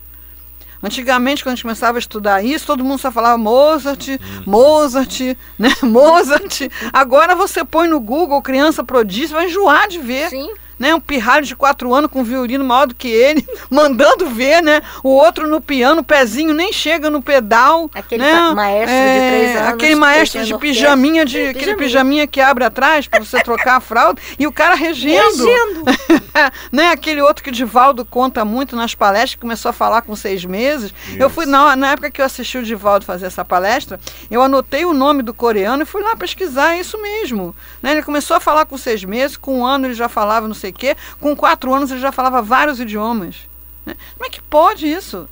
Antigamente, 0.83 1.43
quando 1.43 1.53
a 1.53 1.57
gente 1.57 1.63
começava 1.63 1.99
a 1.99 2.01
estudar 2.01 2.43
isso, 2.43 2.67
todo 2.67 2.85
mundo 2.85 2.99
só 2.99 3.13
falava 3.13 3.37
Mozart, 3.37 4.09
Mozart, 4.47 5.21
né? 5.59 5.69
Mozart. 5.83 6.63
Agora 6.93 7.35
você 7.35 7.65
põe 7.65 7.87
no 7.87 8.01
Google 8.01 8.41
criança 8.41 8.83
prodígio, 8.83 9.37
vai 9.37 9.47
enjoar 9.47 9.89
de 9.89 9.99
ver. 9.99 10.31
Sim. 10.31 10.51
Né? 10.81 10.95
Um 10.95 11.01
pirralho 11.01 11.45
de 11.45 11.55
quatro 11.55 11.93
anos 11.93 12.11
com 12.11 12.21
um 12.21 12.25
violino 12.25 12.65
maior 12.65 12.87
do 12.87 12.95
que 12.95 13.07
ele, 13.07 13.47
mandando 13.69 14.27
ver, 14.31 14.63
né? 14.63 14.81
O 15.05 15.11
outro 15.11 15.47
no 15.47 15.61
piano, 15.61 16.01
o 16.01 16.05
pezinho 16.05 16.55
nem 16.55 16.73
chega 16.73 17.11
no 17.11 17.21
pedal. 17.21 17.91
Aquele 17.95 18.25
né? 18.25 18.51
maestro 18.55 18.91
é, 18.91 19.13
de 19.13 19.29
três 19.29 19.57
anos. 19.57 19.75
Aquele 19.75 19.95
maestro 19.95 20.45
de 20.45 20.59
pijaminha, 20.59 21.25
de, 21.27 21.33
pijaminha. 21.33 21.51
aquele 21.51 21.77
pijaminha 21.77 22.27
que 22.27 22.41
abre 22.41 22.65
atrás 22.65 23.07
para 23.07 23.21
você 23.21 23.43
trocar 23.43 23.77
a 23.77 23.81
fralda, 23.81 24.21
e 24.39 24.47
o 24.47 24.53
cara 24.53 24.75
regendo. 24.75 25.45
Regendo. 25.45 25.85
né? 26.73 26.91
Aquele 26.91 27.21
outro 27.21 27.45
que 27.45 27.51
o 27.51 27.53
Divaldo 27.53 28.03
conta 28.03 28.43
muito 28.43 28.75
nas 28.75 28.95
palestras, 28.95 29.35
que 29.35 29.41
começou 29.41 29.69
a 29.69 29.73
falar 29.75 30.01
com 30.01 30.17
seis 30.17 30.47
meses. 30.47 30.95
Isso. 31.09 31.19
Eu 31.19 31.29
fui, 31.29 31.45
na, 31.45 31.77
na 31.77 31.93
época 31.93 32.11
que 32.11 32.23
eu 32.23 32.25
assisti 32.25 32.57
o 32.57 32.63
Divaldo 32.63 33.05
fazer 33.05 33.27
essa 33.27 33.45
palestra, 33.45 34.01
eu 34.31 34.41
anotei 34.41 34.87
o 34.87 34.95
nome 34.95 35.23
do 35.23 35.35
coreano 35.35 35.83
e 35.83 35.87
fui 35.87 36.03
lá 36.03 36.17
pesquisar, 36.17 36.75
é 36.75 36.81
isso 36.81 37.01
mesmo. 37.03 37.55
Né? 37.83 37.93
Ele 37.93 38.03
começou 38.03 38.39
a 38.39 38.41
falar 38.41 38.65
com 38.65 38.79
seis 38.79 39.05
meses, 39.05 39.37
com 39.37 39.59
um 39.59 39.67
ano 39.67 39.87
ele 39.87 39.95
já 39.95 40.09
falava 40.09 40.49
não 40.49 40.55
sei 40.79 40.91
o 40.91 40.95
quê, 40.95 40.97
com 41.21 41.37
quatro 41.37 41.73
anos 41.73 41.91
ele 41.91 42.00
já 42.00 42.12
falava 42.12 42.43
vários 42.43 42.81
idiomas. 42.81 43.49
Né? 43.85 43.97
Como 44.15 44.27
é 44.27 44.31
que 44.31 44.43
pode 44.43 44.87
isso? 44.87 45.29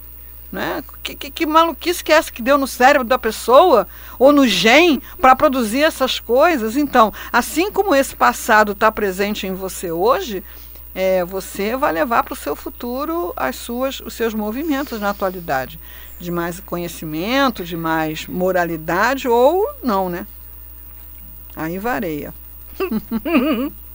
Né? 0.50 0.83
Que, 1.02 1.14
que, 1.14 1.30
que, 1.30 1.47
maluquice 1.47 2.02
que 2.02 2.12
é 2.12 2.16
essa 2.16 2.33
que 2.33 2.40
deu 2.40 2.57
no 2.57 2.66
cérebro 2.66 3.07
da 3.07 3.18
pessoa 3.18 3.87
ou 4.18 4.33
no 4.33 4.47
gen 4.47 5.00
para 5.21 5.37
produzir 5.37 5.83
essas 5.83 6.18
coisas? 6.18 6.76
Então, 6.76 7.12
assim 7.33 7.71
como 7.71 7.95
esse 7.95 8.16
passado 8.16 8.73
está 8.73 8.90
presente 8.90 9.47
em 9.47 9.54
você 9.54 9.92
hoje, 9.92 10.42
é, 10.95 11.25
você 11.25 11.76
vai 11.76 11.92
levar 11.92 12.25
para 12.25 12.33
o 12.33 12.37
seu 12.37 12.57
futuro 12.57 13.33
as 13.37 13.57
suas, 13.57 14.00
os 14.00 14.14
seus 14.14 14.33
movimentos 14.33 15.00
na 15.00 15.11
atualidade, 15.11 15.78
de 16.18 16.30
mais 16.30 16.61
conhecimento, 16.61 17.64
de 17.64 17.76
mais 17.76 18.26
moralidade 18.26 19.28
ou 19.28 19.68
não, 19.83 20.09
né? 20.09 20.26
Aí 21.54 21.78
vareia. 21.78 22.33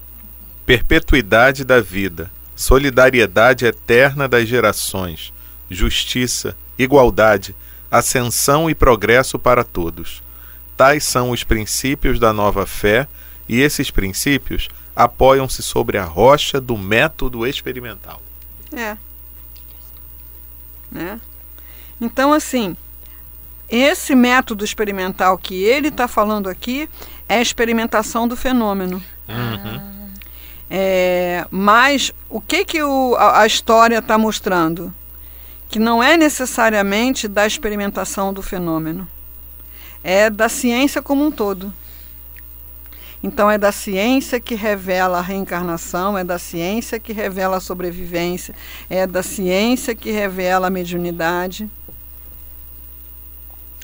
Perpetuidade 0.65 1.63
da 1.63 1.81
vida, 1.81 2.31
solidariedade 2.55 3.65
eterna 3.65 4.27
das 4.27 4.47
gerações, 4.47 5.33
justiça, 5.69 6.55
igualdade, 6.77 7.55
ascensão 7.91 8.69
e 8.69 8.75
progresso 8.75 9.37
para 9.37 9.63
todos. 9.63 10.23
Tais 10.77 11.03
são 11.03 11.31
os 11.31 11.43
princípios 11.43 12.19
da 12.19 12.31
nova 12.31 12.65
fé, 12.65 13.07
e 13.47 13.59
esses 13.59 13.91
princípios 13.91 14.69
apoiam-se 14.95 15.61
sobre 15.61 15.97
a 15.97 16.05
rocha 16.05 16.61
do 16.61 16.77
método 16.77 17.45
experimental. 17.45 18.21
É. 18.71 18.97
Né? 20.89 21.19
Então, 21.99 22.31
assim, 22.31 22.77
esse 23.69 24.15
método 24.15 24.63
experimental 24.63 25.37
que 25.37 25.63
ele 25.63 25.89
está 25.89 26.07
falando 26.07 26.47
aqui 26.47 26.89
é 27.27 27.35
a 27.35 27.41
experimentação 27.41 28.27
do 28.27 28.35
fenômeno. 28.35 29.03
Uhum. 29.27 29.92
É, 30.69 31.45
mas 31.51 32.11
o 32.29 32.41
que, 32.41 32.65
que 32.65 32.81
o, 32.81 33.15
a, 33.15 33.41
a 33.41 33.47
história 33.47 33.99
está 33.99 34.17
mostrando? 34.17 34.93
Que 35.69 35.79
não 35.79 36.01
é 36.01 36.17
necessariamente 36.17 37.27
da 37.27 37.45
experimentação 37.45 38.33
do 38.33 38.41
fenômeno, 38.41 39.07
é 40.03 40.29
da 40.29 40.49
ciência 40.49 41.01
como 41.01 41.25
um 41.25 41.31
todo. 41.31 41.73
Então, 43.23 43.49
é 43.49 43.57
da 43.57 43.71
ciência 43.71 44.37
que 44.37 44.53
revela 44.53 45.19
a 45.19 45.21
reencarnação, 45.21 46.17
é 46.17 46.25
da 46.25 46.37
ciência 46.37 46.99
que 46.99 47.13
revela 47.13 47.55
a 47.55 47.61
sobrevivência, 47.61 48.53
é 48.89 49.07
da 49.07 49.23
ciência 49.23 49.95
que 49.95 50.11
revela 50.11 50.67
a 50.67 50.69
mediunidade. 50.69 51.69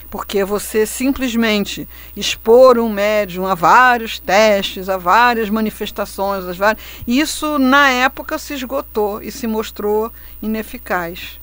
Porque 0.09 0.43
você 0.43 0.85
simplesmente 0.85 1.87
expor 2.15 2.79
um 2.79 2.89
médium 2.89 3.45
a 3.45 3.53
vários 3.53 4.17
testes, 4.17 4.89
a 4.89 4.97
várias 4.97 5.49
manifestações, 5.49 6.45
as 6.45 6.57
várias, 6.57 6.83
isso 7.07 7.59
na 7.59 7.89
época 7.89 8.37
se 8.39 8.53
esgotou 8.53 9.21
e 9.21 9.31
se 9.31 9.45
mostrou 9.45 10.11
ineficaz. 10.41 11.39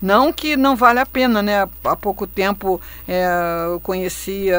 Não 0.00 0.32
que 0.32 0.56
não 0.56 0.74
vale 0.74 0.98
a 0.98 1.06
pena, 1.06 1.40
né? 1.40 1.68
Há 1.84 1.96
pouco 1.96 2.26
tempo 2.26 2.80
é, 3.06 3.24
eu 3.66 3.78
conhecia, 3.78 4.58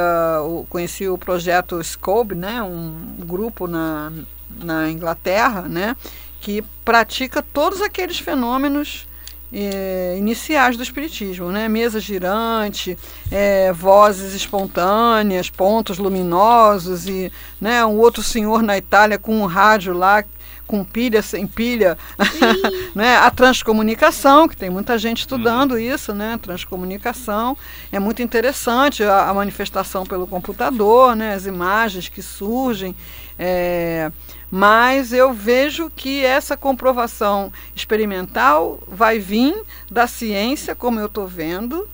conheci 0.70 1.10
o 1.10 1.18
projeto 1.18 1.84
SCOBE, 1.84 2.34
né? 2.34 2.64
um 2.64 3.16
grupo 3.20 3.68
na, 3.68 4.14
na 4.50 4.90
Inglaterra, 4.90 5.64
né? 5.64 5.98
que 6.40 6.62
pratica 6.86 7.42
todos 7.42 7.82
aqueles 7.82 8.20
fenômenos 8.20 9.06
é, 9.54 10.16
iniciais 10.18 10.76
do 10.76 10.82
Espiritismo, 10.82 11.52
né? 11.52 11.70
Mesa 11.70 12.00
girante, 12.00 12.98
é, 13.32 13.72
vozes 13.72 14.34
espontâneas, 14.34 15.50
pontos 15.50 16.00
luminosos 16.00 17.08
e 17.08 17.32
né, 17.62 17.86
um 17.86 17.98
outro 17.98 18.24
senhor 18.24 18.64
na 18.64 18.78
Itália 18.78 19.20
com 19.20 19.42
um 19.42 19.46
rádio 19.46 19.94
lá 19.94 20.24
com 20.66 20.84
pilha, 20.84 21.22
sem 21.22 21.46
pilha, 21.46 21.98
né? 22.96 23.18
a 23.18 23.30
transcomunicação, 23.30 24.48
que 24.48 24.56
tem 24.56 24.70
muita 24.70 24.98
gente 24.98 25.20
estudando 25.20 25.74
uhum. 25.74 25.78
isso, 25.78 26.14
né? 26.14 26.40
transcomunicação, 26.42 27.56
é 27.92 28.00
muito 28.00 28.22
interessante 28.22 29.04
a, 29.04 29.30
a, 29.30 29.34
manifestação 29.34 30.06
pelo 30.06 30.26
computador, 30.26 31.16
né? 31.16 31.34
as 31.36 31.46
imagens 31.46 32.08
que 32.08 32.22
surgem, 32.22 32.96
é, 33.38 34.10
mas 34.56 35.12
eu 35.12 35.34
vejo 35.34 35.90
que 35.90 36.24
essa 36.24 36.56
comprovação 36.56 37.52
experimental 37.76 38.80
vai 38.88 39.18
vir 39.18 39.60
da 39.90 40.06
ciência, 40.06 40.76
como 40.76 41.00
eu 41.00 41.08
estou 41.08 41.26
vendo, 41.28 41.90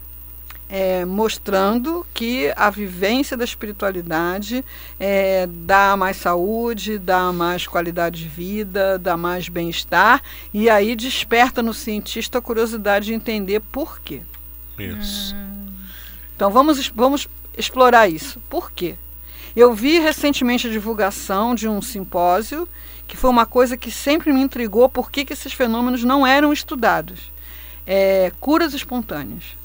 é, 0.68 1.06
mostrando 1.06 2.06
que 2.14 2.52
a 2.58 2.70
vivência 2.70 3.38
da 3.38 3.46
espiritualidade 3.46 4.66
é, 5.00 5.48
dá 5.48 5.96
mais 5.96 6.18
saúde, 6.18 7.00
dá 7.00 7.32
mais 7.32 7.66
qualidade 7.66 8.24
de 8.24 8.28
vida, 8.28 9.00
dá 9.00 9.16
mais 9.16 9.48
bem-estar, 9.48 10.22
e 10.54 10.70
aí 10.70 10.98
desperta 10.98 11.64
no 11.64 11.74
cientista 11.74 12.40
a 12.40 12.42
curiosidade 12.42 13.06
de 13.06 13.14
entender 13.14 13.62
por 13.62 14.02
quê. 14.02 14.20
Isso. 14.78 15.34
Então 16.36 16.52
vamos, 16.52 16.90
vamos 16.94 17.26
explorar 17.58 18.10
isso. 18.10 18.38
Por 18.50 18.70
quê? 18.70 18.98
Eu 19.56 19.74
vi 19.74 20.00
recentemente 20.00 20.68
a 20.68 20.72
divulgação 20.72 21.56
de 21.56 21.68
um 21.68 21.82
simpósio 21.82 22.68
que 23.08 23.18
foi 23.18 23.30
uma 23.30 23.46
coisa 23.46 23.76
que 23.76 23.90
sempre 23.90 24.32
me 24.32 24.40
intrigou 24.40 24.88
por 24.88 25.12
que, 25.12 25.26
que 25.26 25.34
esses 25.34 25.52
fenômenos 25.52 26.04
não 26.04 26.26
eram 26.26 26.54
estudados. 26.54 27.32
É, 27.86 28.32
curas 28.40 28.74
espontâneas. 28.74 29.58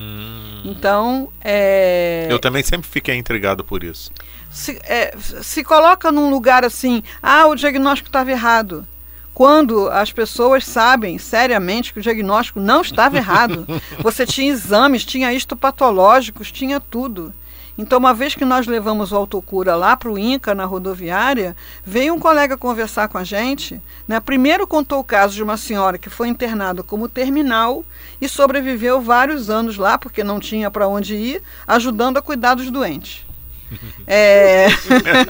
Hum. 0.00 0.62
Então, 0.64 1.28
é... 1.42 2.26
eu 2.28 2.38
também 2.38 2.62
sempre 2.62 2.88
fiquei 2.88 3.14
intrigado 3.16 3.62
por 3.62 3.84
isso. 3.84 4.10
Se, 4.50 4.80
é, 4.84 5.14
se 5.18 5.62
coloca 5.62 6.10
num 6.10 6.30
lugar 6.30 6.64
assim, 6.64 7.02
ah, 7.22 7.46
o 7.46 7.54
diagnóstico 7.54 8.08
estava 8.08 8.30
errado. 8.30 8.86
Quando 9.34 9.88
as 9.88 10.12
pessoas 10.12 10.64
sabem 10.64 11.18
seriamente 11.18 11.92
que 11.92 11.98
o 11.98 12.02
diagnóstico 12.02 12.60
não 12.60 12.80
estava 12.80 13.16
errado. 13.16 13.66
Você 13.98 14.24
tinha 14.24 14.50
exames, 14.50 15.04
tinha 15.04 15.34
histopatológicos, 15.34 16.50
tinha 16.50 16.80
tudo. 16.80 17.34
Então, 17.76 17.98
uma 17.98 18.14
vez 18.14 18.34
que 18.34 18.44
nós 18.44 18.66
levamos 18.66 19.10
o 19.10 19.16
autocura 19.16 19.74
lá 19.74 19.96
para 19.96 20.10
o 20.10 20.18
INCA, 20.18 20.54
na 20.54 20.64
rodoviária, 20.64 21.56
veio 21.84 22.14
um 22.14 22.20
colega 22.20 22.56
conversar 22.56 23.08
com 23.08 23.18
a 23.18 23.24
gente. 23.24 23.82
Né? 24.06 24.20
Primeiro 24.20 24.66
contou 24.66 25.00
o 25.00 25.04
caso 25.04 25.34
de 25.34 25.42
uma 25.42 25.56
senhora 25.56 25.98
que 25.98 26.08
foi 26.08 26.28
internada 26.28 26.84
como 26.84 27.08
terminal 27.08 27.84
e 28.20 28.28
sobreviveu 28.28 29.00
vários 29.00 29.50
anos 29.50 29.76
lá, 29.76 29.98
porque 29.98 30.22
não 30.22 30.38
tinha 30.38 30.70
para 30.70 30.86
onde 30.86 31.16
ir, 31.16 31.42
ajudando 31.66 32.16
a 32.16 32.22
cuidar 32.22 32.54
dos 32.54 32.70
doentes. 32.70 33.24
É, 34.06 34.66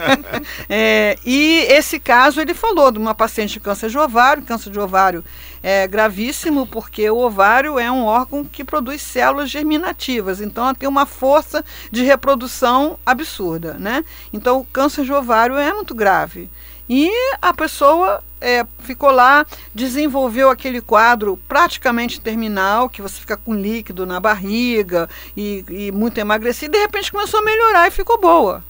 é, 0.68 1.18
e 1.24 1.64
esse 1.68 2.00
caso 2.00 2.40
ele 2.40 2.52
falou 2.52 2.90
de 2.90 2.98
uma 2.98 3.14
paciente 3.14 3.54
de 3.54 3.61
câncer 3.61 3.88
de 3.88 3.96
ovário. 3.96 4.42
Câncer 4.42 4.70
de 4.70 4.80
ovário 4.80 5.24
é 5.66 5.88
gravíssimo 5.88 6.66
porque 6.66 7.09
o 7.09 7.16
ovário 7.16 7.79
é 7.79 7.90
um 7.90 8.05
órgão 8.05 8.44
que 8.44 8.62
produz 8.62 9.00
células 9.00 9.48
germinativas, 9.48 10.42
então 10.42 10.62
ela 10.62 10.74
tem 10.74 10.87
uma 10.87 11.07
força 11.07 11.64
de 11.90 12.03
reprodução 12.03 12.98
absurda, 13.07 13.72
né? 13.79 14.05
Então 14.31 14.59
o 14.59 14.64
câncer 14.66 15.07
de 15.07 15.12
ovário 15.12 15.57
é 15.57 15.72
muito 15.72 15.94
grave. 15.94 16.50
E 16.87 17.11
a 17.40 17.55
pessoa 17.55 18.22
é, 18.42 18.66
ficou 18.81 19.11
lá, 19.11 19.46
desenvolveu 19.74 20.50
aquele 20.50 20.83
quadro 20.83 21.38
praticamente 21.48 22.20
terminal, 22.20 22.90
que 22.90 23.00
você 23.00 23.18
fica 23.18 23.35
com 23.35 23.55
líquido 23.55 24.05
na 24.05 24.20
barriga 24.20 25.09
e, 25.35 25.64
e 25.70 25.92
muito 25.92 26.18
emagrecido, 26.18 26.77
e 26.77 26.79
de 26.79 26.83
repente 26.83 27.11
começou 27.11 27.40
a 27.40 27.42
melhorar 27.42 27.88
e 27.88 27.90
ficou 27.90 28.20
boa. 28.20 28.62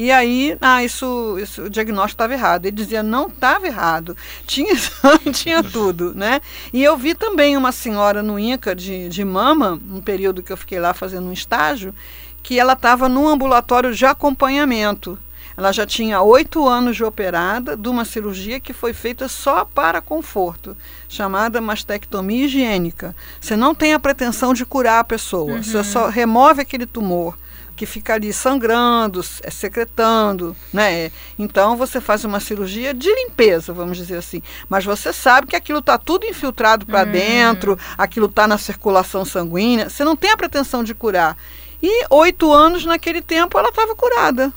E 0.00 0.10
aí, 0.10 0.56
ah, 0.62 0.82
isso, 0.82 1.38
isso 1.38 1.64
o 1.64 1.68
diagnóstico 1.68 2.14
estava 2.14 2.32
errado. 2.32 2.64
Ele 2.64 2.74
dizia, 2.74 3.02
não 3.02 3.26
estava 3.28 3.66
errado. 3.66 4.16
Tinha 4.46 4.74
tinha 5.30 5.62
tudo, 5.62 6.14
né? 6.14 6.40
E 6.72 6.82
eu 6.82 6.96
vi 6.96 7.14
também 7.14 7.54
uma 7.54 7.70
senhora 7.70 8.22
no 8.22 8.38
INCA 8.38 8.74
de, 8.74 9.10
de 9.10 9.22
mama, 9.22 9.78
um 9.90 10.00
período 10.00 10.42
que 10.42 10.50
eu 10.50 10.56
fiquei 10.56 10.80
lá 10.80 10.94
fazendo 10.94 11.26
um 11.26 11.32
estágio, 11.34 11.94
que 12.42 12.58
ela 12.58 12.72
estava 12.72 13.10
num 13.10 13.28
ambulatório 13.28 13.94
de 13.94 14.06
acompanhamento. 14.06 15.18
Ela 15.54 15.70
já 15.70 15.84
tinha 15.84 16.22
oito 16.22 16.66
anos 16.66 16.96
de 16.96 17.04
operada 17.04 17.76
de 17.76 17.90
uma 17.90 18.06
cirurgia 18.06 18.58
que 18.58 18.72
foi 18.72 18.94
feita 18.94 19.28
só 19.28 19.66
para 19.66 20.00
conforto, 20.00 20.74
chamada 21.10 21.60
mastectomia 21.60 22.46
higiênica. 22.46 23.14
Você 23.38 23.54
não 23.54 23.74
tem 23.74 23.92
a 23.92 24.00
pretensão 24.00 24.54
de 24.54 24.64
curar 24.64 25.00
a 25.00 25.04
pessoa, 25.04 25.56
uhum. 25.56 25.62
você 25.62 25.84
só 25.84 26.08
remove 26.08 26.62
aquele 26.62 26.86
tumor 26.86 27.36
que 27.80 27.86
fica 27.86 28.12
ali 28.12 28.30
sangrando, 28.30 29.24
é, 29.42 29.50
secretando, 29.50 30.54
né? 30.70 31.10
Então 31.38 31.78
você 31.78 31.98
faz 31.98 32.26
uma 32.26 32.38
cirurgia 32.38 32.92
de 32.92 33.08
limpeza, 33.08 33.72
vamos 33.72 33.96
dizer 33.96 34.18
assim. 34.18 34.42
Mas 34.68 34.84
você 34.84 35.14
sabe 35.14 35.46
que 35.46 35.56
aquilo 35.56 35.78
está 35.78 35.96
tudo 35.96 36.26
infiltrado 36.26 36.84
para 36.84 37.08
hum. 37.08 37.12
dentro, 37.12 37.78
aquilo 37.96 38.26
está 38.26 38.46
na 38.46 38.58
circulação 38.58 39.24
sanguínea. 39.24 39.88
Você 39.88 40.04
não 40.04 40.14
tem 40.14 40.30
a 40.30 40.36
pretensão 40.36 40.84
de 40.84 40.94
curar. 40.94 41.38
E 41.82 42.04
oito 42.10 42.52
anos 42.52 42.84
naquele 42.84 43.22
tempo 43.22 43.58
ela 43.58 43.70
estava 43.70 43.96
curada. 43.96 44.52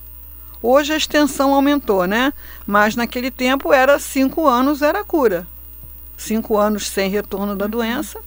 Hoje 0.61 0.91
a 0.91 0.97
extensão 0.97 1.53
aumentou, 1.53 2.05
né? 2.05 2.33
Mas 2.67 2.93
naquele 2.93 3.31
tempo 3.31 3.71
era 3.71 3.99
cinco 3.99 4.45
anos, 4.45 4.81
era 4.81 4.99
a 4.99 5.03
cura. 5.05 5.47
Cinco 6.17 6.57
anos 6.57 6.89
sem 6.89 7.09
retorno 7.09 7.55
da 7.55 7.67
doença. 7.67 8.19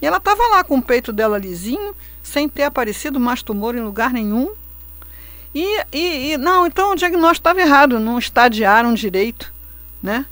E 0.00 0.06
ela 0.06 0.16
estava 0.16 0.42
lá 0.48 0.64
com 0.64 0.78
o 0.78 0.82
peito 0.82 1.12
dela 1.12 1.38
lisinho, 1.38 1.94
sem 2.22 2.48
ter 2.48 2.64
aparecido 2.64 3.20
mais 3.20 3.42
tumor 3.42 3.74
em 3.74 3.80
lugar 3.80 4.12
nenhum. 4.12 4.52
E, 5.54 5.84
e, 5.92 6.32
e 6.32 6.38
não, 6.38 6.66
então 6.66 6.92
o 6.92 6.96
diagnóstico 6.96 7.40
estava 7.40 7.60
errado, 7.60 7.98
não 7.98 8.18
estadiaram 8.18 8.94
direito, 8.94 9.52
né? 10.02 10.24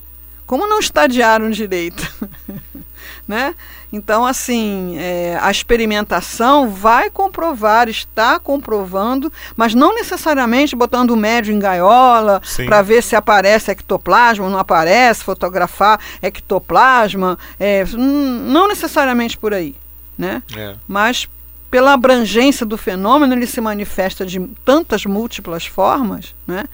Como 0.47 0.67
não 0.67 0.79
estadiaram 0.79 1.51
direito? 1.51 2.03
né? 3.29 3.55
Então, 3.93 4.25
assim, 4.25 4.97
é, 4.97 5.39
a 5.41 5.51
experimentação 5.51 6.71
vai 6.71 7.11
comprovar, 7.11 7.87
está 7.87 8.39
comprovando, 8.41 9.31
mas 9.55 9.75
não 9.75 9.95
necessariamente 9.95 10.75
botando 10.75 11.11
o 11.11 11.17
médio 11.17 11.55
em 11.55 11.59
gaiola 11.59 12.41
para 12.65 12.81
ver 12.81 13.03
se 13.03 13.15
aparece 13.15 13.71
ectoplasma, 13.71 14.49
não 14.49 14.59
aparece, 14.59 15.23
fotografar 15.23 16.01
ectoplasma, 16.23 17.39
é, 17.61 17.85
não 17.95 18.67
necessariamente 18.67 19.37
por 19.37 19.53
aí, 19.53 19.75
né? 20.17 20.43
É. 20.57 20.75
Mas 20.89 21.29
pela 21.71 21.93
abrangência 21.93 22.65
do 22.65 22.79
fenômeno, 22.79 23.35
ele 23.35 23.47
se 23.47 23.61
manifesta 23.61 24.25
de 24.25 24.41
tantas 24.65 25.05
múltiplas 25.05 25.67
formas, 25.67 26.35
né? 26.47 26.65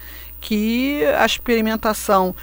Que 0.41 1.05
a 1.19 1.27
experimentação, 1.27 2.35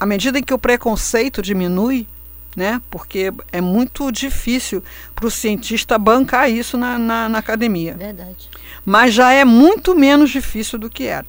à 0.00 0.04
medida 0.04 0.36
em 0.36 0.42
que 0.42 0.54
o 0.54 0.58
preconceito 0.58 1.40
diminui, 1.40 2.08
né? 2.56 2.80
Porque 2.90 3.32
é 3.52 3.60
muito 3.60 4.10
difícil 4.10 4.82
para 5.14 5.26
o 5.26 5.30
cientista 5.30 5.98
bancar 5.98 6.50
isso 6.50 6.78
na, 6.78 6.98
na, 6.98 7.28
na 7.28 7.38
academia. 7.38 7.94
Verdade. 7.94 8.48
Mas 8.84 9.12
já 9.12 9.32
é 9.32 9.44
muito 9.44 9.94
menos 9.94 10.30
difícil 10.30 10.78
do 10.78 10.88
que 10.88 11.04
era 11.04 11.26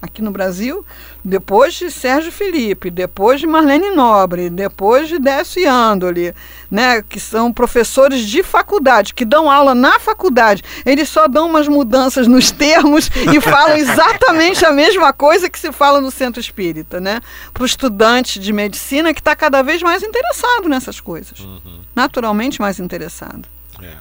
aqui 0.00 0.22
no 0.22 0.30
Brasil, 0.30 0.84
depois 1.24 1.74
de 1.74 1.90
Sérgio 1.90 2.32
Felipe, 2.32 2.90
depois 2.90 3.40
de 3.40 3.46
Marlene 3.46 3.90
Nobre, 3.90 4.48
depois 4.48 5.08
de 5.08 5.18
Décio 5.18 5.70
Andoli, 5.70 6.34
né, 6.70 7.02
que 7.02 7.20
são 7.20 7.52
professores 7.52 8.22
de 8.22 8.42
faculdade, 8.42 9.12
que 9.12 9.24
dão 9.24 9.50
aula 9.50 9.74
na 9.74 9.98
faculdade. 9.98 10.62
Eles 10.86 11.08
só 11.08 11.28
dão 11.28 11.48
umas 11.48 11.68
mudanças 11.68 12.26
nos 12.26 12.50
termos 12.52 13.10
e 13.34 13.40
falam 13.40 13.76
exatamente 13.76 14.64
a 14.64 14.72
mesma 14.72 15.12
coisa 15.12 15.50
que 15.50 15.58
se 15.58 15.70
fala 15.72 16.00
no 16.00 16.10
centro 16.10 16.40
espírita, 16.40 17.00
né? 17.00 17.20
Para 17.52 17.62
o 17.62 17.66
estudante 17.66 18.40
de 18.40 18.52
medicina 18.52 19.12
que 19.12 19.20
está 19.20 19.36
cada 19.36 19.62
vez 19.62 19.82
mais 19.82 20.02
interessado 20.02 20.68
nessas 20.68 21.00
coisas. 21.00 21.40
Uhum. 21.40 21.80
Naturalmente 21.94 22.60
mais 22.60 22.78
interessado. 22.78 23.46
É. 23.82 23.96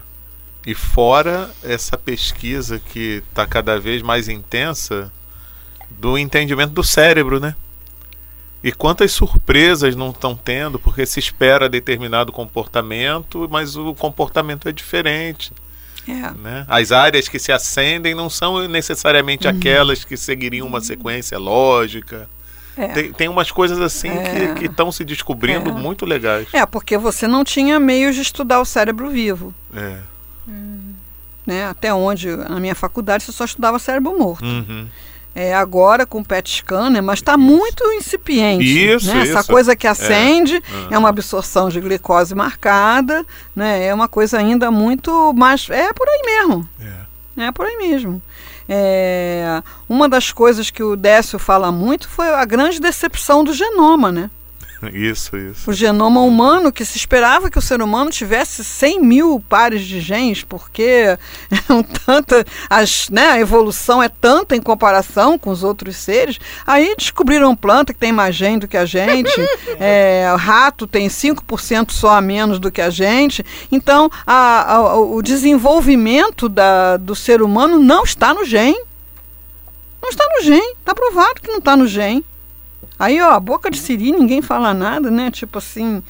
E 0.65 0.75
fora 0.75 1.49
essa 1.63 1.97
pesquisa 1.97 2.79
que 2.79 3.23
está 3.29 3.45
cada 3.47 3.79
vez 3.79 4.01
mais 4.01 4.27
intensa, 4.27 5.11
do 5.89 6.17
entendimento 6.17 6.73
do 6.73 6.83
cérebro, 6.83 7.39
né? 7.39 7.55
E 8.63 8.71
quantas 8.71 9.11
surpresas 9.13 9.95
não 9.95 10.09
estão 10.09 10.35
tendo 10.35 10.77
porque 10.77 11.05
se 11.05 11.19
espera 11.19 11.69
determinado 11.69 12.31
comportamento, 12.31 13.47
mas 13.49 13.77
o 13.77 13.93
comportamento 13.95 14.67
é 14.67 14.71
diferente. 14.71 15.53
É. 16.07 16.31
Né? 16.37 16.65
As 16.67 16.91
áreas 16.91 17.29
que 17.29 17.39
se 17.39 17.51
acendem 17.51 18.13
não 18.13 18.29
são 18.29 18.67
necessariamente 18.67 19.47
uhum. 19.47 19.55
aquelas 19.55 20.03
que 20.03 20.17
seguiriam 20.17 20.67
uma 20.67 20.81
sequência 20.81 21.37
lógica. 21.37 22.29
É. 22.75 22.87
Tem, 22.89 23.13
tem 23.13 23.29
umas 23.29 23.49
coisas 23.49 23.79
assim 23.79 24.09
é. 24.09 24.53
que 24.55 24.65
estão 24.65 24.91
se 24.91 25.05
descobrindo 25.05 25.69
é. 25.69 25.73
muito 25.73 26.05
legais. 26.05 26.47
É, 26.51 26.65
porque 26.65 26.97
você 26.97 27.27
não 27.27 27.45
tinha 27.45 27.79
meios 27.79 28.15
de 28.15 28.21
estudar 28.21 28.59
o 28.59 28.65
cérebro 28.65 29.09
vivo. 29.09 29.53
É. 29.73 29.99
Né? 31.45 31.65
Até 31.65 31.93
onde, 31.93 32.35
na 32.35 32.59
minha 32.59 32.75
faculdade, 32.75 33.23
você 33.23 33.31
só 33.31 33.45
estudava 33.45 33.79
cérebro 33.79 34.17
morto. 34.17 34.45
Uhum 34.45 34.87
é, 35.33 35.53
agora 35.53 36.05
com 36.05 36.23
PET 36.23 36.57
scanner, 36.57 37.01
mas 37.01 37.19
está 37.19 37.37
muito 37.37 37.83
incipiente. 37.93 38.63
Isso, 38.63 39.13
né? 39.13 39.23
isso. 39.23 39.37
Essa 39.37 39.43
coisa 39.43 39.75
que 39.75 39.87
acende 39.87 40.55
é. 40.89 40.93
é. 40.93 40.97
uma 40.97 41.09
absorção 41.09 41.69
de 41.69 41.79
glicose 41.79 42.33
marcada, 42.35 43.25
né? 43.55 43.85
é 43.85 43.93
uma 43.93 44.07
coisa 44.07 44.37
ainda 44.37 44.71
muito 44.71 45.33
mais. 45.33 45.69
É 45.69 45.93
por 45.93 46.07
aí 46.07 46.21
mesmo. 46.25 46.69
É, 47.37 47.45
é 47.45 47.51
por 47.51 47.65
aí 47.65 47.77
mesmo. 47.77 48.21
É, 48.67 49.63
uma 49.87 50.07
das 50.07 50.31
coisas 50.31 50.69
que 50.69 50.83
o 50.83 50.95
Décio 50.95 51.39
fala 51.39 51.71
muito 51.71 52.07
foi 52.07 52.29
a 52.29 52.45
grande 52.45 52.79
decepção 52.79 53.43
do 53.43 53.53
genoma, 53.53 54.11
né? 54.11 54.29
Isso, 54.93 55.35
isso. 55.37 55.69
O 55.69 55.73
genoma 55.73 56.21
humano, 56.21 56.71
que 56.71 56.85
se 56.85 56.97
esperava 56.97 57.49
que 57.49 57.57
o 57.57 57.61
ser 57.61 57.81
humano 57.81 58.09
tivesse 58.09 58.63
100 58.63 59.01
mil 59.01 59.43
pares 59.47 59.81
de 59.81 59.99
genes, 59.99 60.43
porque 60.43 60.83
é 61.51 61.83
tanta, 62.05 62.45
as, 62.69 63.09
né, 63.09 63.27
a 63.27 63.39
evolução 63.39 64.01
é 64.01 64.07
tanta 64.07 64.55
em 64.55 64.61
comparação 64.61 65.37
com 65.37 65.49
os 65.49 65.63
outros 65.63 65.97
seres. 65.97 66.39
Aí 66.65 66.95
descobriram 66.97 67.55
planta 67.55 67.93
que 67.93 67.99
tem 67.99 68.11
mais 68.11 68.35
gene 68.35 68.59
do 68.59 68.67
que 68.67 68.77
a 68.77 68.85
gente, 68.85 69.33
é, 69.79 70.33
rato 70.37 70.87
tem 70.87 71.07
5% 71.07 71.91
só 71.91 72.11
a 72.11 72.21
menos 72.21 72.59
do 72.59 72.71
que 72.71 72.81
a 72.81 72.89
gente. 72.89 73.45
Então, 73.71 74.09
a, 74.25 74.75
a, 74.75 74.97
o 74.97 75.21
desenvolvimento 75.21 76.47
da, 76.47 76.97
do 76.97 77.15
ser 77.15 77.41
humano 77.41 77.79
não 77.79 78.03
está 78.03 78.33
no 78.33 78.45
gene. 78.45 78.79
Não 80.01 80.09
está 80.09 80.25
no 80.37 80.43
gene, 80.43 80.75
está 80.79 80.95
provado 80.95 81.41
que 81.41 81.49
não 81.49 81.57
está 81.57 81.75
no 81.75 81.85
gene. 81.85 82.23
Aí, 82.99 83.21
ó, 83.21 83.39
boca 83.39 83.71
de 83.71 83.77
siri, 83.77 84.11
ninguém 84.11 84.41
fala 84.41 84.73
nada, 84.73 85.09
né? 85.09 85.31
Tipo 85.31 85.57
assim. 85.59 86.03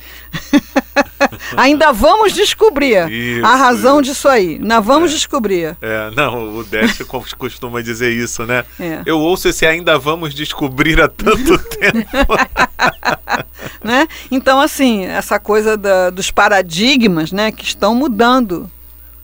Ainda 1.56 1.91
vamos 1.91 2.34
descobrir 2.34 3.08
isso, 3.12 3.45
a 3.45 3.56
razão 3.56 4.02
isso. 4.02 4.12
disso 4.12 4.28
aí. 4.28 4.56
Ainda 4.56 4.82
vamos 4.82 5.12
é. 5.12 5.13
descobrir. 5.13 5.78
É, 5.82 6.10
não, 6.15 6.58
o 6.58 6.63
Décio 6.63 7.06
costuma 7.38 7.82
dizer 7.82 8.12
isso, 8.12 8.43
né? 8.43 8.65
É. 8.80 9.04
Eu 9.06 9.19
ouço 9.19 9.47
esse 9.47 9.67
ainda 9.67 9.99
vamos 9.99 10.34
descobrir 10.34 10.99
há 10.99 11.08
tanto 11.08 11.60
tempo. 11.78 12.36
né? 13.84 14.08
Então, 14.32 14.60
assim, 14.60 15.06
essa 15.06 15.39
coisa 15.39 15.78
da, 15.78 16.10
dos 16.10 16.32
paradigmas, 16.32 17.32
né, 17.32 17.52
que 17.52 17.63
estão 17.63 17.93
mudando. 17.93 18.69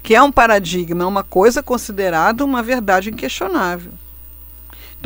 Que 0.03 0.13
é 0.13 0.21
um 0.21 0.31
paradigma, 0.31 1.03
é 1.03 1.07
uma 1.07 1.23
coisa 1.23 1.63
considerada 1.63 2.45
uma 2.45 2.61
verdade 2.61 3.09
inquestionável. 3.09 3.91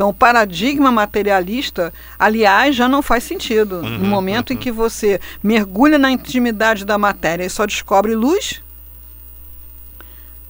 Então, 0.00 0.08
o 0.08 0.14
paradigma 0.14 0.90
materialista, 0.90 1.92
aliás, 2.18 2.74
já 2.74 2.88
não 2.88 3.02
faz 3.02 3.22
sentido. 3.22 3.80
Uhum, 3.80 3.98
no 3.98 4.08
momento 4.08 4.48
uhum. 4.48 4.56
em 4.56 4.58
que 4.58 4.72
você 4.72 5.20
mergulha 5.42 5.98
na 5.98 6.10
intimidade 6.10 6.86
da 6.86 6.96
matéria 6.96 7.44
e 7.44 7.50
só 7.50 7.66
descobre 7.66 8.14
luz, 8.14 8.62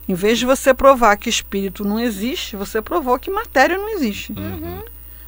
em 0.08 0.14
vez 0.14 0.38
de 0.38 0.46
você 0.46 0.72
provar 0.72 1.16
que 1.16 1.28
espírito 1.28 1.84
não 1.84 1.98
existe, 1.98 2.54
você 2.54 2.80
provou 2.80 3.18
que 3.18 3.28
matéria 3.28 3.76
não 3.76 3.88
existe. 3.88 4.32
Uhum. 4.34 4.84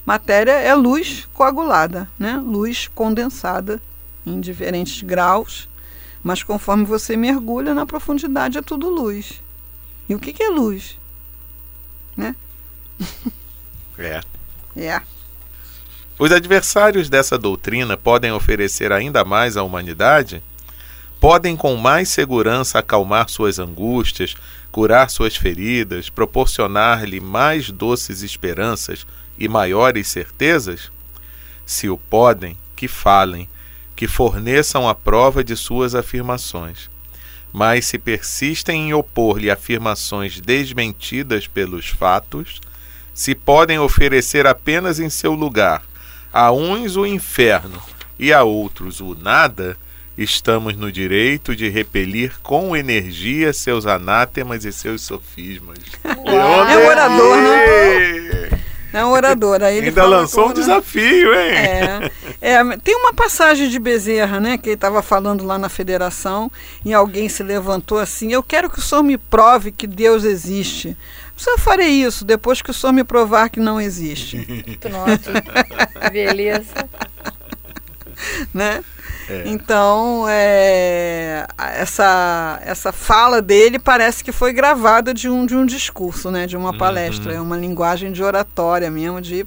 Matéria 0.07 0.53
é 0.53 0.73
luz 0.73 1.27
coagulada, 1.35 2.09
né? 2.17 2.37
luz 2.37 2.89
condensada 2.95 3.83
em 4.25 4.39
diferentes 4.39 5.03
graus, 5.03 5.69
mas 6.23 6.45
conforme 6.45 6.85
você 6.85 7.17
mergulha 7.17 7.75
na 7.75 7.85
profundidade 7.85 8.57
é 8.57 8.63
tudo 8.63 8.89
luz. 8.89 9.43
E 10.09 10.15
o 10.15 10.21
que, 10.21 10.33
que 10.33 10.45
é 10.45 10.49
luz? 10.49 10.97
Né? 12.17 12.37
É. 13.99 14.21
É. 14.77 15.03
Os 16.19 16.31
adversários 16.31 17.09
dessa 17.09 17.37
doutrina 17.37 17.97
podem 17.97 18.33
oferecer 18.33 18.93
ainda 18.93 19.25
mais 19.25 19.57
à 19.57 19.63
humanidade? 19.63 20.43
Podem 21.19 21.57
com 21.57 21.77
mais 21.77 22.09
segurança 22.09 22.79
acalmar 22.79 23.29
suas 23.29 23.59
angústias, 23.59 24.35
curar 24.71 25.11
suas 25.11 25.37
feridas, 25.37 26.09
proporcionar-lhe 26.09 27.21
mais 27.21 27.71
doces 27.71 28.23
esperanças 28.23 29.07
e 29.39 29.49
maiores 29.49 30.09
certezas? 30.09 30.91
Se 31.65 31.89
o 31.89 31.97
podem, 31.97 32.57
que 32.75 32.89
falem, 32.89 33.49
que 33.95 34.09
forneçam 34.09 34.89
a 34.89 34.95
prova 34.95 35.45
de 35.45 35.57
suas 35.57 35.95
afirmações. 35.95 36.91
Mas 37.53 37.87
se 37.87 37.99
persistem 37.99 38.89
em 38.89 38.95
opor-lhe 38.95 39.51
afirmações 39.51 40.41
desmentidas 40.41 41.47
pelos 41.47 41.89
fatos, 41.89 42.61
se 43.15 43.35
podem 43.35 43.79
oferecer 43.79 44.47
apenas 44.47 44.99
em 44.99 45.11
seu 45.11 45.33
lugar, 45.33 45.83
a 46.33 46.51
uns 46.53 46.97
o 46.97 47.07
inferno 47.07 47.83
e 48.19 48.33
a 48.33 48.43
outros 48.43 49.01
o 49.01 49.15
nada, 49.15 49.77
estamos 50.17 50.77
no 50.77 50.93
direito 50.93 51.57
de 51.57 51.69
repelir 51.69 52.39
com 52.43 52.77
energia 52.77 53.53
seus 53.53 53.87
anátemas 53.87 54.65
e 54.65 54.73
seus 54.73 55.03
sofismas. 55.03 55.79
é 56.05 56.79
um 56.79 56.87
orador, 56.87 57.37
né? 57.37 58.62
É 58.93 59.05
um 59.05 59.11
orador. 59.11 59.63
Aí 59.63 59.79
ele 59.79 59.89
Ainda 59.89 60.05
lançou 60.05 60.51
um 60.51 60.53
desafio, 60.53 61.35
hein? 61.35 61.51
É. 61.53 62.11
É, 62.41 62.77
tem 62.79 62.97
uma 62.97 63.15
passagem 63.15 63.69
de 63.69 63.79
Bezerra, 63.79 64.41
né, 64.41 64.59
que 64.59 64.69
ele 64.69 64.75
estava 64.75 65.01
falando 65.01 65.45
lá 65.45 65.59
na 65.59 65.69
federação, 65.69 66.51
e 66.85 66.93
alguém 66.93 67.29
se 67.29 67.43
levantou 67.43 67.99
assim: 67.99 68.33
Eu 68.33 68.43
quero 68.43 68.69
que 68.69 68.79
o 68.79 68.83
senhor 68.83 69.03
me 69.03 69.17
prove 69.17 69.73
que 69.73 69.87
Deus 69.87 70.25
existe. 70.25 70.97
Só 71.37 71.57
farei 71.57 71.89
isso 71.89 72.25
depois 72.25 72.61
que 72.61 72.71
o 72.71 72.75
senhor 72.75 72.93
me 72.93 73.03
provar 73.03 73.49
que 73.49 73.59
não 73.59 73.81
existe. 73.81 74.47
Pronto. 74.79 75.31
Beleza. 76.13 76.89
né? 78.53 78.83
É. 79.29 79.45
Então, 79.47 80.27
é, 80.29 81.47
essa, 81.59 82.61
essa 82.65 82.93
fala 82.93 83.41
dele 83.41 83.79
parece 83.79 84.23
que 84.25 84.33
foi 84.33 84.53
gravada 84.53 85.15
de 85.15 85.29
um, 85.29 85.47
de 85.47 85.55
um 85.55 85.65
discurso, 85.65 86.31
né, 86.31 86.47
de 86.47 86.57
uma 86.57 86.71
uhum. 86.71 86.79
palestra. 86.79 87.33
É 87.33 87.41
uma 87.41 87.57
linguagem 87.57 88.13
de 88.13 88.23
oratória 88.23 88.91
mesmo, 88.91 89.21
de, 89.21 89.47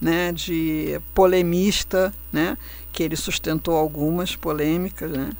né, 0.00 0.32
de 0.32 1.00
polemista, 1.14 2.12
né, 2.32 2.56
que 2.92 3.02
ele 3.02 3.16
sustentou 3.16 3.76
algumas 3.76 4.34
polêmicas. 4.34 5.10
Né. 5.10 5.30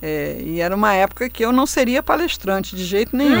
É, 0.00 0.36
e 0.44 0.60
era 0.60 0.76
uma 0.76 0.92
época 0.92 1.28
que 1.28 1.42
eu 1.42 1.50
não 1.50 1.64
seria 1.64 2.02
palestrante 2.02 2.76
de 2.76 2.84
jeito 2.84 3.16
nenhum, 3.16 3.40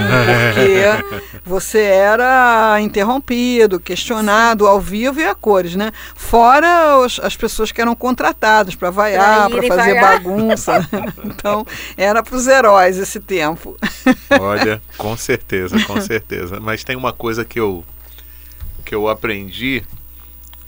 porque 0.54 1.40
você 1.44 1.80
era 1.80 2.80
interrompido, 2.80 3.78
questionado 3.78 4.66
ao 4.66 4.80
vivo 4.80 5.20
e 5.20 5.26
a 5.26 5.34
cores, 5.34 5.76
né? 5.76 5.92
Fora 6.14 6.98
os, 6.98 7.20
as 7.20 7.36
pessoas 7.36 7.70
que 7.70 7.80
eram 7.80 7.94
contratadas 7.94 8.74
para 8.74 8.90
vaiar, 8.90 9.50
para 9.50 9.62
fazer 9.64 9.94
vaiar. 9.94 10.14
bagunça. 10.14 10.88
então, 11.24 11.66
era 11.94 12.22
para 12.22 12.36
os 12.36 12.46
heróis 12.46 12.96
esse 12.96 13.20
tempo. 13.20 13.76
Olha, 14.40 14.80
com 14.96 15.14
certeza, 15.14 15.78
com 15.84 16.00
certeza. 16.00 16.58
Mas 16.58 16.82
tem 16.82 16.96
uma 16.96 17.12
coisa 17.12 17.44
que 17.44 17.60
eu, 17.60 17.84
que 18.82 18.94
eu 18.94 19.08
aprendi 19.08 19.84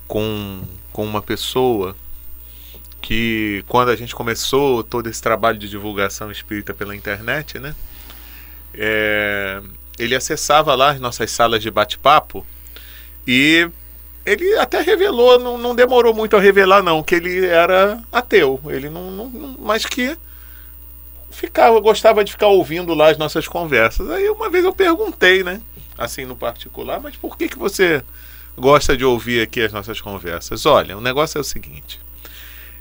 com, 0.06 0.60
com 0.92 1.04
uma 1.04 1.22
pessoa 1.22 1.96
que 3.00 3.64
quando 3.68 3.90
a 3.90 3.96
gente 3.96 4.14
começou 4.14 4.82
todo 4.82 5.08
esse 5.08 5.22
trabalho 5.22 5.58
de 5.58 5.68
divulgação 5.68 6.30
espírita 6.30 6.74
pela 6.74 6.94
internet, 6.94 7.58
né? 7.58 7.74
É, 8.74 9.60
ele 9.98 10.14
acessava 10.14 10.74
lá 10.74 10.90
as 10.90 11.00
nossas 11.00 11.30
salas 11.30 11.62
de 11.62 11.70
bate-papo 11.70 12.46
e 13.26 13.68
ele 14.24 14.56
até 14.58 14.80
revelou, 14.80 15.38
não, 15.38 15.56
não, 15.56 15.74
demorou 15.74 16.12
muito 16.12 16.36
a 16.36 16.40
revelar 16.40 16.82
não, 16.82 17.02
que 17.02 17.14
ele 17.14 17.46
era 17.46 18.02
ateu. 18.12 18.60
Ele 18.66 18.90
não, 18.90 19.10
não, 19.10 19.56
mas 19.58 19.86
que 19.86 20.16
ficava, 21.30 21.80
gostava 21.80 22.22
de 22.22 22.32
ficar 22.32 22.48
ouvindo 22.48 22.94
lá 22.94 23.10
as 23.10 23.18
nossas 23.18 23.48
conversas. 23.48 24.10
Aí 24.10 24.28
uma 24.28 24.50
vez 24.50 24.64
eu 24.64 24.72
perguntei, 24.72 25.42
né, 25.42 25.60
assim 25.96 26.24
no 26.24 26.36
particular, 26.36 27.00
mas 27.00 27.16
por 27.16 27.36
que 27.36 27.48
que 27.48 27.58
você 27.58 28.02
gosta 28.56 28.96
de 28.96 29.04
ouvir 29.04 29.40
aqui 29.40 29.62
as 29.62 29.72
nossas 29.72 30.00
conversas? 30.00 30.66
Olha, 30.66 30.96
o 30.96 31.00
negócio 31.00 31.38
é 31.38 31.40
o 31.40 31.44
seguinte 31.44 32.00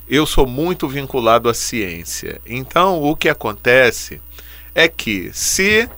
eu 0.09 0.25
sou 0.25 0.47
muito 0.47 0.87
vinculado 0.87 1.49
à 1.49 1.53
ciência. 1.53 2.39
Então, 2.45 3.03
o 3.03 3.15
que 3.15 3.29
acontece 3.29 4.21
é 4.73 4.87
que 4.87 5.31
se 5.33 5.89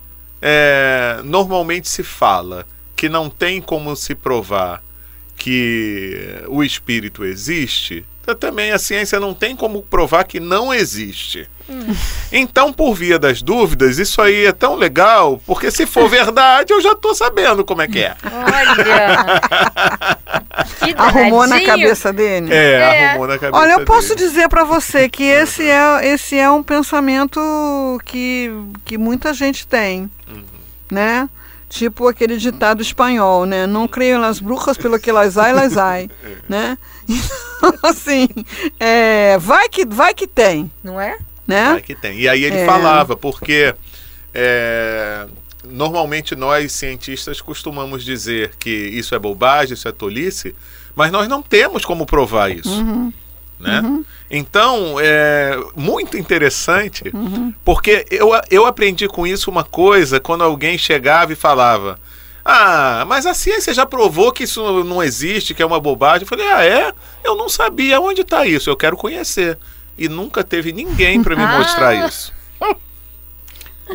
é, 0.42 1.20
normalmente 1.24 1.88
se 1.88 2.04
fala 2.04 2.66
que 2.96 3.10
não 3.10 3.30
tem 3.30 3.62
como 3.62 3.96
se 3.96 4.16
provar 4.16 4.84
que 5.36 6.44
o 6.48 6.64
espírito 6.64 7.24
existe, 7.24 8.06
também 8.36 8.72
a 8.72 8.80
ciência 8.80 9.20
não 9.20 9.34
tem 9.34 9.56
como 9.56 9.82
provar 9.82 10.24
que 10.24 10.40
não 10.40 10.74
existe. 10.74 11.50
Hum. 11.70 11.96
Então, 12.32 12.74
por 12.74 12.96
via 12.96 13.20
das 13.20 13.42
dúvidas, 13.42 14.00
isso 14.00 14.22
aí 14.22 14.46
é 14.46 14.52
tão 14.52 14.76
legal, 14.76 15.40
porque 15.46 15.70
se 15.70 15.86
for 15.86 16.10
verdade, 16.10 16.74
eu 16.74 16.82
já 16.82 16.94
estou 16.94 17.14
sabendo 17.14 17.64
como 17.64 17.82
é 17.82 17.88
que 17.88 18.00
é. 18.00 18.16
Olha! 18.26 19.42
arrumou 20.98 21.46
na 21.48 21.62
cabeça 21.62 22.12
dele? 22.12 22.52
É, 22.52 22.72
é, 22.72 23.06
arrumou 23.10 23.28
na 23.28 23.38
cabeça 23.38 23.62
Olha, 23.62 23.74
eu 23.74 23.86
posso 23.86 24.16
dele. 24.16 24.28
dizer 24.28 24.50
para 24.50 24.64
você 24.64 25.08
que 25.08 25.24
esse 25.24 25.64
é, 25.64 26.08
esse 26.08 26.38
é 26.38 26.50
um 26.50 26.64
pensamento 26.64 27.40
que, 28.04 28.52
que 28.84 28.98
muita 28.98 29.34
gente 29.34 29.68
tem, 29.68 30.10
uhum. 30.28 30.44
né? 30.92 31.30
Tipo 31.70 32.08
aquele 32.08 32.38
ditado 32.38 32.82
espanhol, 32.82 33.46
né? 33.46 33.68
Não 33.68 33.88
creio 33.88 34.20
nas 34.20 34.40
bruxas 34.40 34.76
pelo 34.76 35.00
que 35.00 35.10
elas 35.10 35.38
ai, 35.38 35.52
elas 35.52 35.78
ai, 35.78 36.10
né? 36.50 36.78
Então, 37.08 37.74
assim, 37.84 38.28
é, 38.80 39.38
vai, 39.38 39.70
que, 39.70 39.86
vai 39.86 40.14
que 40.14 40.26
tem. 40.26 40.72
Não 40.84 41.00
é? 41.00 41.18
Né? 41.48 41.72
Vai 41.74 41.82
que 41.82 41.94
tem. 41.94 42.20
E 42.20 42.28
aí 42.28 42.44
ele 42.44 42.58
é. 42.58 42.66
falava, 42.66 43.16
porque 43.16 43.76
é, 44.34 45.28
normalmente 45.64 46.36
nós 46.36 46.72
cientistas 46.72 47.40
costumamos 47.42 48.04
dizer 48.04 48.54
que 48.58 48.70
isso 48.70 49.14
é 49.14 49.20
bobagem, 49.20 49.74
isso 49.74 49.88
é 49.88 49.92
tolice, 49.92 50.56
mas 50.96 51.12
nós 51.12 51.28
não 51.28 51.42
temos 51.42 51.86
como 51.86 52.06
provar 52.06 52.50
isso. 52.50 52.70
Uhum. 52.70 53.14
Né? 53.60 53.82
Uhum. 53.82 54.06
Então, 54.32 54.96
é 55.02 55.58
muito 55.76 56.18
interessante, 56.18 57.12
uhum. 57.14 57.54
porque 57.66 58.06
eu, 58.10 58.30
eu 58.50 58.66
aprendi 58.66 59.08
com 59.08 59.28
isso 59.28 59.50
uma 59.50 59.64
coisa 59.64 60.20
quando 60.20 60.44
alguém 60.44 60.78
chegava 60.78 61.34
e 61.34 61.36
falava: 61.36 62.00
Ah, 62.46 63.04
mas 63.08 63.26
a 63.26 63.34
ciência 63.34 63.74
já 63.74 63.86
provou 63.86 64.32
que 64.32 64.44
isso 64.44 64.84
não 64.84 65.04
existe, 65.04 65.54
que 65.54 65.62
é 65.62 65.66
uma 65.66 65.80
bobagem. 65.80 66.22
Eu 66.22 66.28
falei: 66.28 66.48
Ah, 66.48 66.64
é? 66.64 66.94
Eu 67.24 67.36
não 67.36 67.50
sabia 67.50 68.00
onde 68.00 68.22
está 68.22 68.46
isso, 68.46 68.70
eu 68.70 68.78
quero 68.78 68.96
conhecer. 68.96 69.58
E 69.98 70.08
nunca 70.08 70.44
teve 70.44 70.72
ninguém 70.72 71.22
para 71.22 71.36
me 71.36 71.44
ah. 71.44 71.58
mostrar 71.58 72.08
isso. 72.08 72.32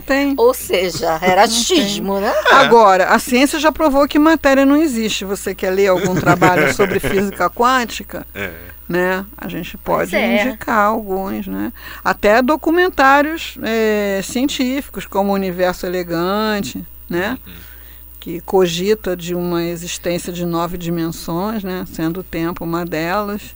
tem. 0.04 0.34
Ou 0.36 0.52
seja, 0.52 1.18
era 1.22 1.44
achismo, 1.44 2.18
né? 2.20 2.34
É. 2.50 2.54
Agora, 2.54 3.06
a 3.06 3.18
ciência 3.18 3.58
já 3.58 3.70
provou 3.70 4.06
que 4.08 4.18
matéria 4.18 4.66
não 4.66 4.76
existe. 4.76 5.24
Você 5.24 5.54
quer 5.54 5.70
ler 5.70 5.86
algum 5.86 6.14
trabalho 6.14 6.74
sobre 6.74 6.98
física 7.00 7.48
quântica? 7.48 8.26
É. 8.34 8.73
Né? 8.88 9.24
A 9.36 9.48
gente 9.48 9.78
pode 9.78 10.14
é. 10.14 10.46
indicar 10.46 10.86
alguns, 10.86 11.46
né? 11.46 11.72
Até 12.04 12.42
documentários 12.42 13.56
é, 13.62 14.20
científicos, 14.22 15.06
como 15.06 15.30
o 15.30 15.34
Universo 15.34 15.86
Elegante, 15.86 16.84
né? 17.08 17.38
Uhum. 17.46 17.52
Que 18.20 18.40
cogita 18.42 19.16
de 19.16 19.34
uma 19.34 19.64
existência 19.64 20.32
de 20.32 20.44
nove 20.44 20.76
dimensões, 20.76 21.64
né? 21.64 21.84
Sendo 21.86 22.20
o 22.20 22.24
tempo 22.24 22.62
uma 22.62 22.84
delas. 22.84 23.54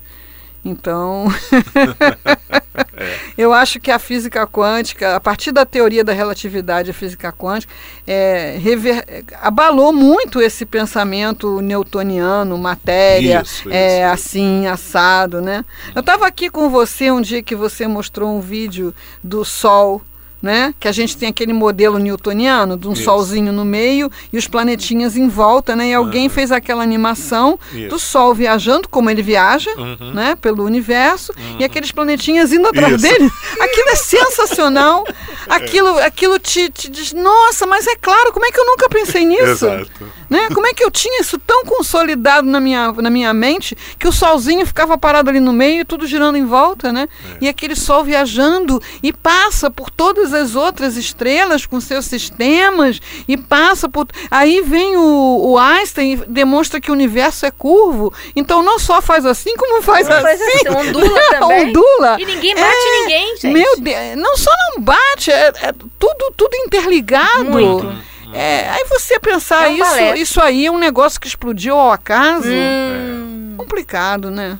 Então, 0.64 1.26
é. 2.96 3.18
eu 3.36 3.52
acho 3.52 3.78
que 3.80 3.90
a 3.90 3.98
física 3.98 4.46
quântica, 4.46 5.16
a 5.16 5.20
partir 5.20 5.52
da 5.52 5.64
teoria 5.64 6.04
da 6.04 6.12
relatividade, 6.12 6.90
a 6.90 6.94
física 6.94 7.32
quântica, 7.32 7.72
é, 8.06 8.58
rever, 8.60 9.04
abalou 9.40 9.92
muito 9.92 10.40
esse 10.40 10.66
pensamento 10.66 11.60
newtoniano, 11.60 12.58
matéria, 12.58 13.42
isso, 13.42 13.70
é, 13.70 14.02
isso. 14.02 14.12
assim, 14.12 14.66
assado, 14.66 15.40
né? 15.40 15.64
Eu 15.94 16.00
estava 16.00 16.26
aqui 16.26 16.50
com 16.50 16.68
você 16.68 17.10
um 17.10 17.20
dia 17.20 17.42
que 17.42 17.54
você 17.54 17.86
mostrou 17.86 18.36
um 18.36 18.40
vídeo 18.40 18.94
do 19.22 19.44
Sol 19.44 20.02
né? 20.40 20.74
Que 20.78 20.88
a 20.88 20.92
gente 20.92 21.16
tem 21.16 21.28
aquele 21.28 21.52
modelo 21.52 21.98
newtoniano 21.98 22.76
de 22.76 22.88
um 22.88 22.92
Isso. 22.92 23.04
solzinho 23.04 23.52
no 23.52 23.64
meio 23.64 24.10
e 24.32 24.38
os 24.38 24.46
planetinhas 24.46 25.16
em 25.16 25.28
volta, 25.28 25.74
né? 25.74 25.88
E 25.88 25.94
alguém 25.94 26.24
uhum. 26.24 26.30
fez 26.30 26.52
aquela 26.52 26.82
animação 26.82 27.58
Isso. 27.72 27.88
do 27.88 27.98
sol 27.98 28.34
viajando 28.34 28.88
como 28.88 29.10
ele 29.10 29.22
viaja, 29.22 29.70
uhum. 29.76 30.12
né? 30.12 30.36
Pelo 30.36 30.64
universo 30.64 31.32
uhum. 31.36 31.56
e 31.58 31.64
aqueles 31.64 31.90
planetinhas 31.90 32.52
indo 32.52 32.68
atrás 32.68 32.94
Isso. 32.94 33.02
dele. 33.02 33.30
Aquilo 33.60 33.88
é 33.90 33.96
sensacional. 33.96 35.04
Aquilo, 35.48 35.98
aquilo 36.00 36.38
te, 36.38 36.68
te, 36.68 36.90
diz, 36.90 37.14
nossa, 37.14 37.66
mas 37.66 37.86
é 37.86 37.96
claro, 37.96 38.34
como 38.34 38.44
é 38.44 38.52
que 38.52 38.60
eu 38.60 38.66
nunca 38.66 38.86
pensei 38.86 39.24
nisso? 39.24 39.64
Exato. 39.64 40.12
Né? 40.28 40.48
Como 40.52 40.66
é 40.66 40.74
que 40.74 40.84
eu 40.84 40.90
tinha 40.90 41.22
isso 41.22 41.38
tão 41.38 41.64
consolidado 41.64 42.46
na 42.46 42.60
minha, 42.60 42.92
na 42.92 43.08
minha 43.08 43.32
mente 43.32 43.76
que 43.98 44.06
o 44.06 44.12
solzinho 44.12 44.66
ficava 44.66 44.98
parado 44.98 45.30
ali 45.30 45.40
no 45.40 45.52
meio 45.52 45.80
e 45.80 45.84
tudo 45.86 46.06
girando 46.06 46.36
em 46.36 46.44
volta, 46.44 46.92
né? 46.92 47.08
É. 47.34 47.44
E 47.44 47.48
aquele 47.48 47.74
sol 47.74 48.04
viajando 48.04 48.80
e 49.02 49.10
passa 49.10 49.70
por 49.70 49.88
todas 49.88 50.27
todas 50.28 50.34
as 50.34 50.54
outras 50.54 50.96
estrelas 50.96 51.66
com 51.66 51.80
seus 51.80 52.04
sistemas 52.04 53.00
e 53.26 53.36
passa 53.36 53.88
por. 53.88 54.06
Aí 54.30 54.60
vem 54.62 54.96
o, 54.96 55.52
o 55.52 55.58
Einstein 55.58 56.12
e 56.12 56.16
demonstra 56.16 56.80
que 56.80 56.90
o 56.90 56.94
universo 56.94 57.46
é 57.46 57.50
curvo. 57.50 58.12
Então 58.36 58.62
não 58.62 58.78
só 58.78 59.00
faz 59.00 59.24
assim, 59.24 59.56
como 59.56 59.82
faz 59.82 60.08
não 60.08 60.16
assim. 60.16 60.24
Faz 60.24 60.40
assim 60.40 60.68
ondula 60.68 61.20
também. 61.38 61.68
ondula. 61.68 62.16
E 62.20 62.26
ninguém 62.26 62.54
bate 62.54 62.66
é, 62.66 63.00
ninguém, 63.00 63.36
gente. 63.36 63.52
Meu 63.52 63.80
Deus, 63.80 64.16
não 64.16 64.36
só 64.36 64.50
não 64.74 64.82
bate, 64.82 65.30
é, 65.30 65.52
é 65.62 65.72
tudo, 65.98 66.32
tudo 66.36 66.54
interligado. 66.56 67.44
Muito. 67.44 68.08
É, 68.32 68.68
aí 68.68 68.84
você 68.90 69.18
pensar 69.18 69.66
é 69.66 69.70
um 69.70 69.76
isso, 69.76 70.22
isso 70.22 70.40
aí 70.40 70.66
é 70.66 70.70
um 70.70 70.78
negócio 70.78 71.18
que 71.18 71.26
explodiu 71.26 71.76
ao 71.76 71.90
acaso. 71.90 72.48
Hum. 72.48 73.54
Complicado, 73.56 74.30
né? 74.30 74.58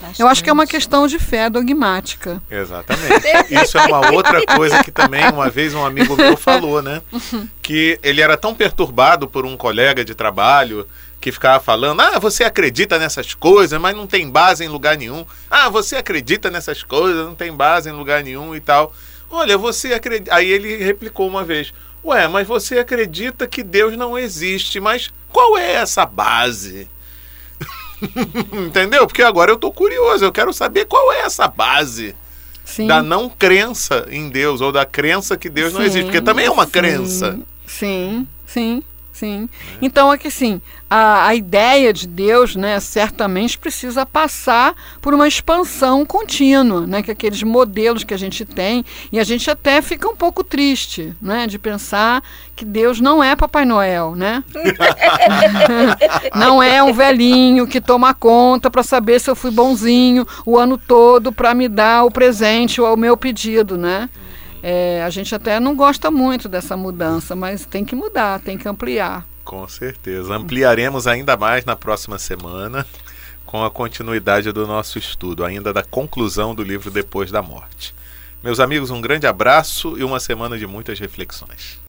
Bastante. 0.00 0.20
Eu 0.20 0.28
acho 0.28 0.44
que 0.44 0.50
é 0.50 0.52
uma 0.52 0.66
questão 0.66 1.06
de 1.06 1.18
fé 1.18 1.50
dogmática. 1.50 2.40
Exatamente. 2.50 3.26
Isso 3.50 3.76
é 3.78 3.86
uma 3.86 4.12
outra 4.12 4.44
coisa 4.46 4.82
que 4.84 4.90
também 4.90 5.28
uma 5.28 5.50
vez 5.50 5.74
um 5.74 5.84
amigo 5.84 6.16
meu 6.16 6.36
falou, 6.36 6.80
né? 6.82 7.02
Que 7.62 7.98
ele 8.02 8.22
era 8.22 8.36
tão 8.36 8.54
perturbado 8.54 9.28
por 9.28 9.44
um 9.44 9.54
colega 9.54 10.02
de 10.02 10.14
trabalho 10.14 10.88
que 11.20 11.30
ficava 11.30 11.62
falando: 11.62 12.00
"Ah, 12.00 12.18
você 12.18 12.42
acredita 12.44 12.98
nessas 12.98 13.34
coisas, 13.34 13.78
mas 13.78 13.94
não 13.94 14.06
tem 14.06 14.30
base 14.30 14.64
em 14.64 14.68
lugar 14.68 14.96
nenhum. 14.96 15.26
Ah, 15.50 15.68
você 15.68 15.96
acredita 15.96 16.50
nessas 16.50 16.82
coisas, 16.82 17.26
não 17.26 17.34
tem 17.34 17.52
base 17.52 17.90
em 17.90 17.92
lugar 17.92 18.22
nenhum 18.24 18.54
e 18.56 18.60
tal". 18.60 18.94
Olha, 19.30 19.58
você 19.58 19.92
acredita. 19.92 20.34
Aí 20.34 20.50
ele 20.50 20.76
replicou 20.76 21.28
uma 21.28 21.44
vez: 21.44 21.74
"Ué, 22.02 22.26
mas 22.26 22.46
você 22.46 22.78
acredita 22.78 23.46
que 23.46 23.62
Deus 23.62 23.96
não 23.96 24.18
existe, 24.18 24.80
mas 24.80 25.10
qual 25.30 25.58
é 25.58 25.74
essa 25.74 26.06
base?" 26.06 26.88
Entendeu? 28.66 29.06
Porque 29.06 29.22
agora 29.22 29.50
eu 29.50 29.56
tô 29.56 29.72
curioso, 29.72 30.24
eu 30.24 30.32
quero 30.32 30.52
saber 30.52 30.86
qual 30.86 31.12
é 31.12 31.20
essa 31.20 31.48
base 31.48 32.14
Sim. 32.64 32.86
da 32.86 33.02
não 33.02 33.28
crença 33.28 34.06
em 34.10 34.28
Deus 34.28 34.60
ou 34.60 34.70
da 34.70 34.84
crença 34.84 35.36
que 35.36 35.48
Deus 35.48 35.72
não 35.72 35.80
Sim, 35.80 35.86
existe, 35.86 36.04
porque 36.04 36.20
também 36.20 36.46
é 36.46 36.50
uma 36.50 36.66
sim, 36.66 36.70
crença. 36.70 37.38
Sim, 37.66 38.26
sim, 38.46 38.82
sim. 39.18 39.48
Então 39.82 40.12
é 40.12 40.18
que 40.18 40.28
assim, 40.28 40.60
a, 40.88 41.26
a 41.26 41.34
ideia 41.34 41.92
de 41.92 42.06
Deus, 42.06 42.56
né, 42.56 42.78
certamente 42.80 43.58
precisa 43.58 44.06
passar 44.06 44.74
por 45.02 45.12
uma 45.12 45.26
expansão 45.26 46.06
contínua, 46.06 46.86
né, 46.86 47.02
que 47.02 47.10
aqueles 47.10 47.42
modelos 47.42 48.04
que 48.04 48.14
a 48.14 48.16
gente 48.16 48.44
tem, 48.44 48.84
e 49.12 49.18
a 49.18 49.24
gente 49.24 49.50
até 49.50 49.82
fica 49.82 50.08
um 50.08 50.16
pouco 50.16 50.42
triste, 50.44 51.14
né, 51.20 51.46
de 51.46 51.58
pensar 51.58 52.22
que 52.54 52.64
Deus 52.64 53.00
não 53.00 53.22
é 53.22 53.36
Papai 53.36 53.64
Noel, 53.64 54.16
né? 54.16 54.42
não 56.34 56.62
é 56.62 56.82
um 56.82 56.92
velhinho 56.92 57.66
que 57.66 57.80
toma 57.80 58.12
conta 58.14 58.70
para 58.70 58.82
saber 58.82 59.20
se 59.20 59.30
eu 59.30 59.36
fui 59.36 59.50
bonzinho 59.50 60.26
o 60.44 60.58
ano 60.58 60.76
todo 60.76 61.32
para 61.32 61.54
me 61.54 61.68
dar 61.68 62.04
o 62.04 62.10
presente 62.10 62.80
ou 62.80 62.94
o 62.94 62.96
meu 62.96 63.16
pedido, 63.16 63.76
né? 63.78 64.08
É, 64.62 65.02
a 65.02 65.10
gente 65.10 65.34
até 65.34 65.60
não 65.60 65.74
gosta 65.76 66.10
muito 66.10 66.48
dessa 66.48 66.76
mudança, 66.76 67.36
mas 67.36 67.64
tem 67.64 67.84
que 67.84 67.94
mudar, 67.94 68.40
tem 68.40 68.58
que 68.58 68.68
ampliar. 68.68 69.26
Com 69.44 69.66
certeza. 69.68 70.34
Ampliaremos 70.34 71.06
ainda 71.06 71.36
mais 71.36 71.64
na 71.64 71.74
próxima 71.74 72.18
semana 72.18 72.86
com 73.46 73.64
a 73.64 73.70
continuidade 73.70 74.52
do 74.52 74.66
nosso 74.66 74.98
estudo, 74.98 75.42
ainda 75.42 75.72
da 75.72 75.82
conclusão 75.82 76.54
do 76.54 76.62
livro 76.62 76.90
Depois 76.90 77.30
da 77.30 77.40
Morte. 77.40 77.94
Meus 78.42 78.60
amigos, 78.60 78.90
um 78.90 79.00
grande 79.00 79.26
abraço 79.26 79.98
e 79.98 80.04
uma 80.04 80.20
semana 80.20 80.58
de 80.58 80.66
muitas 80.66 80.98
reflexões. 80.98 81.80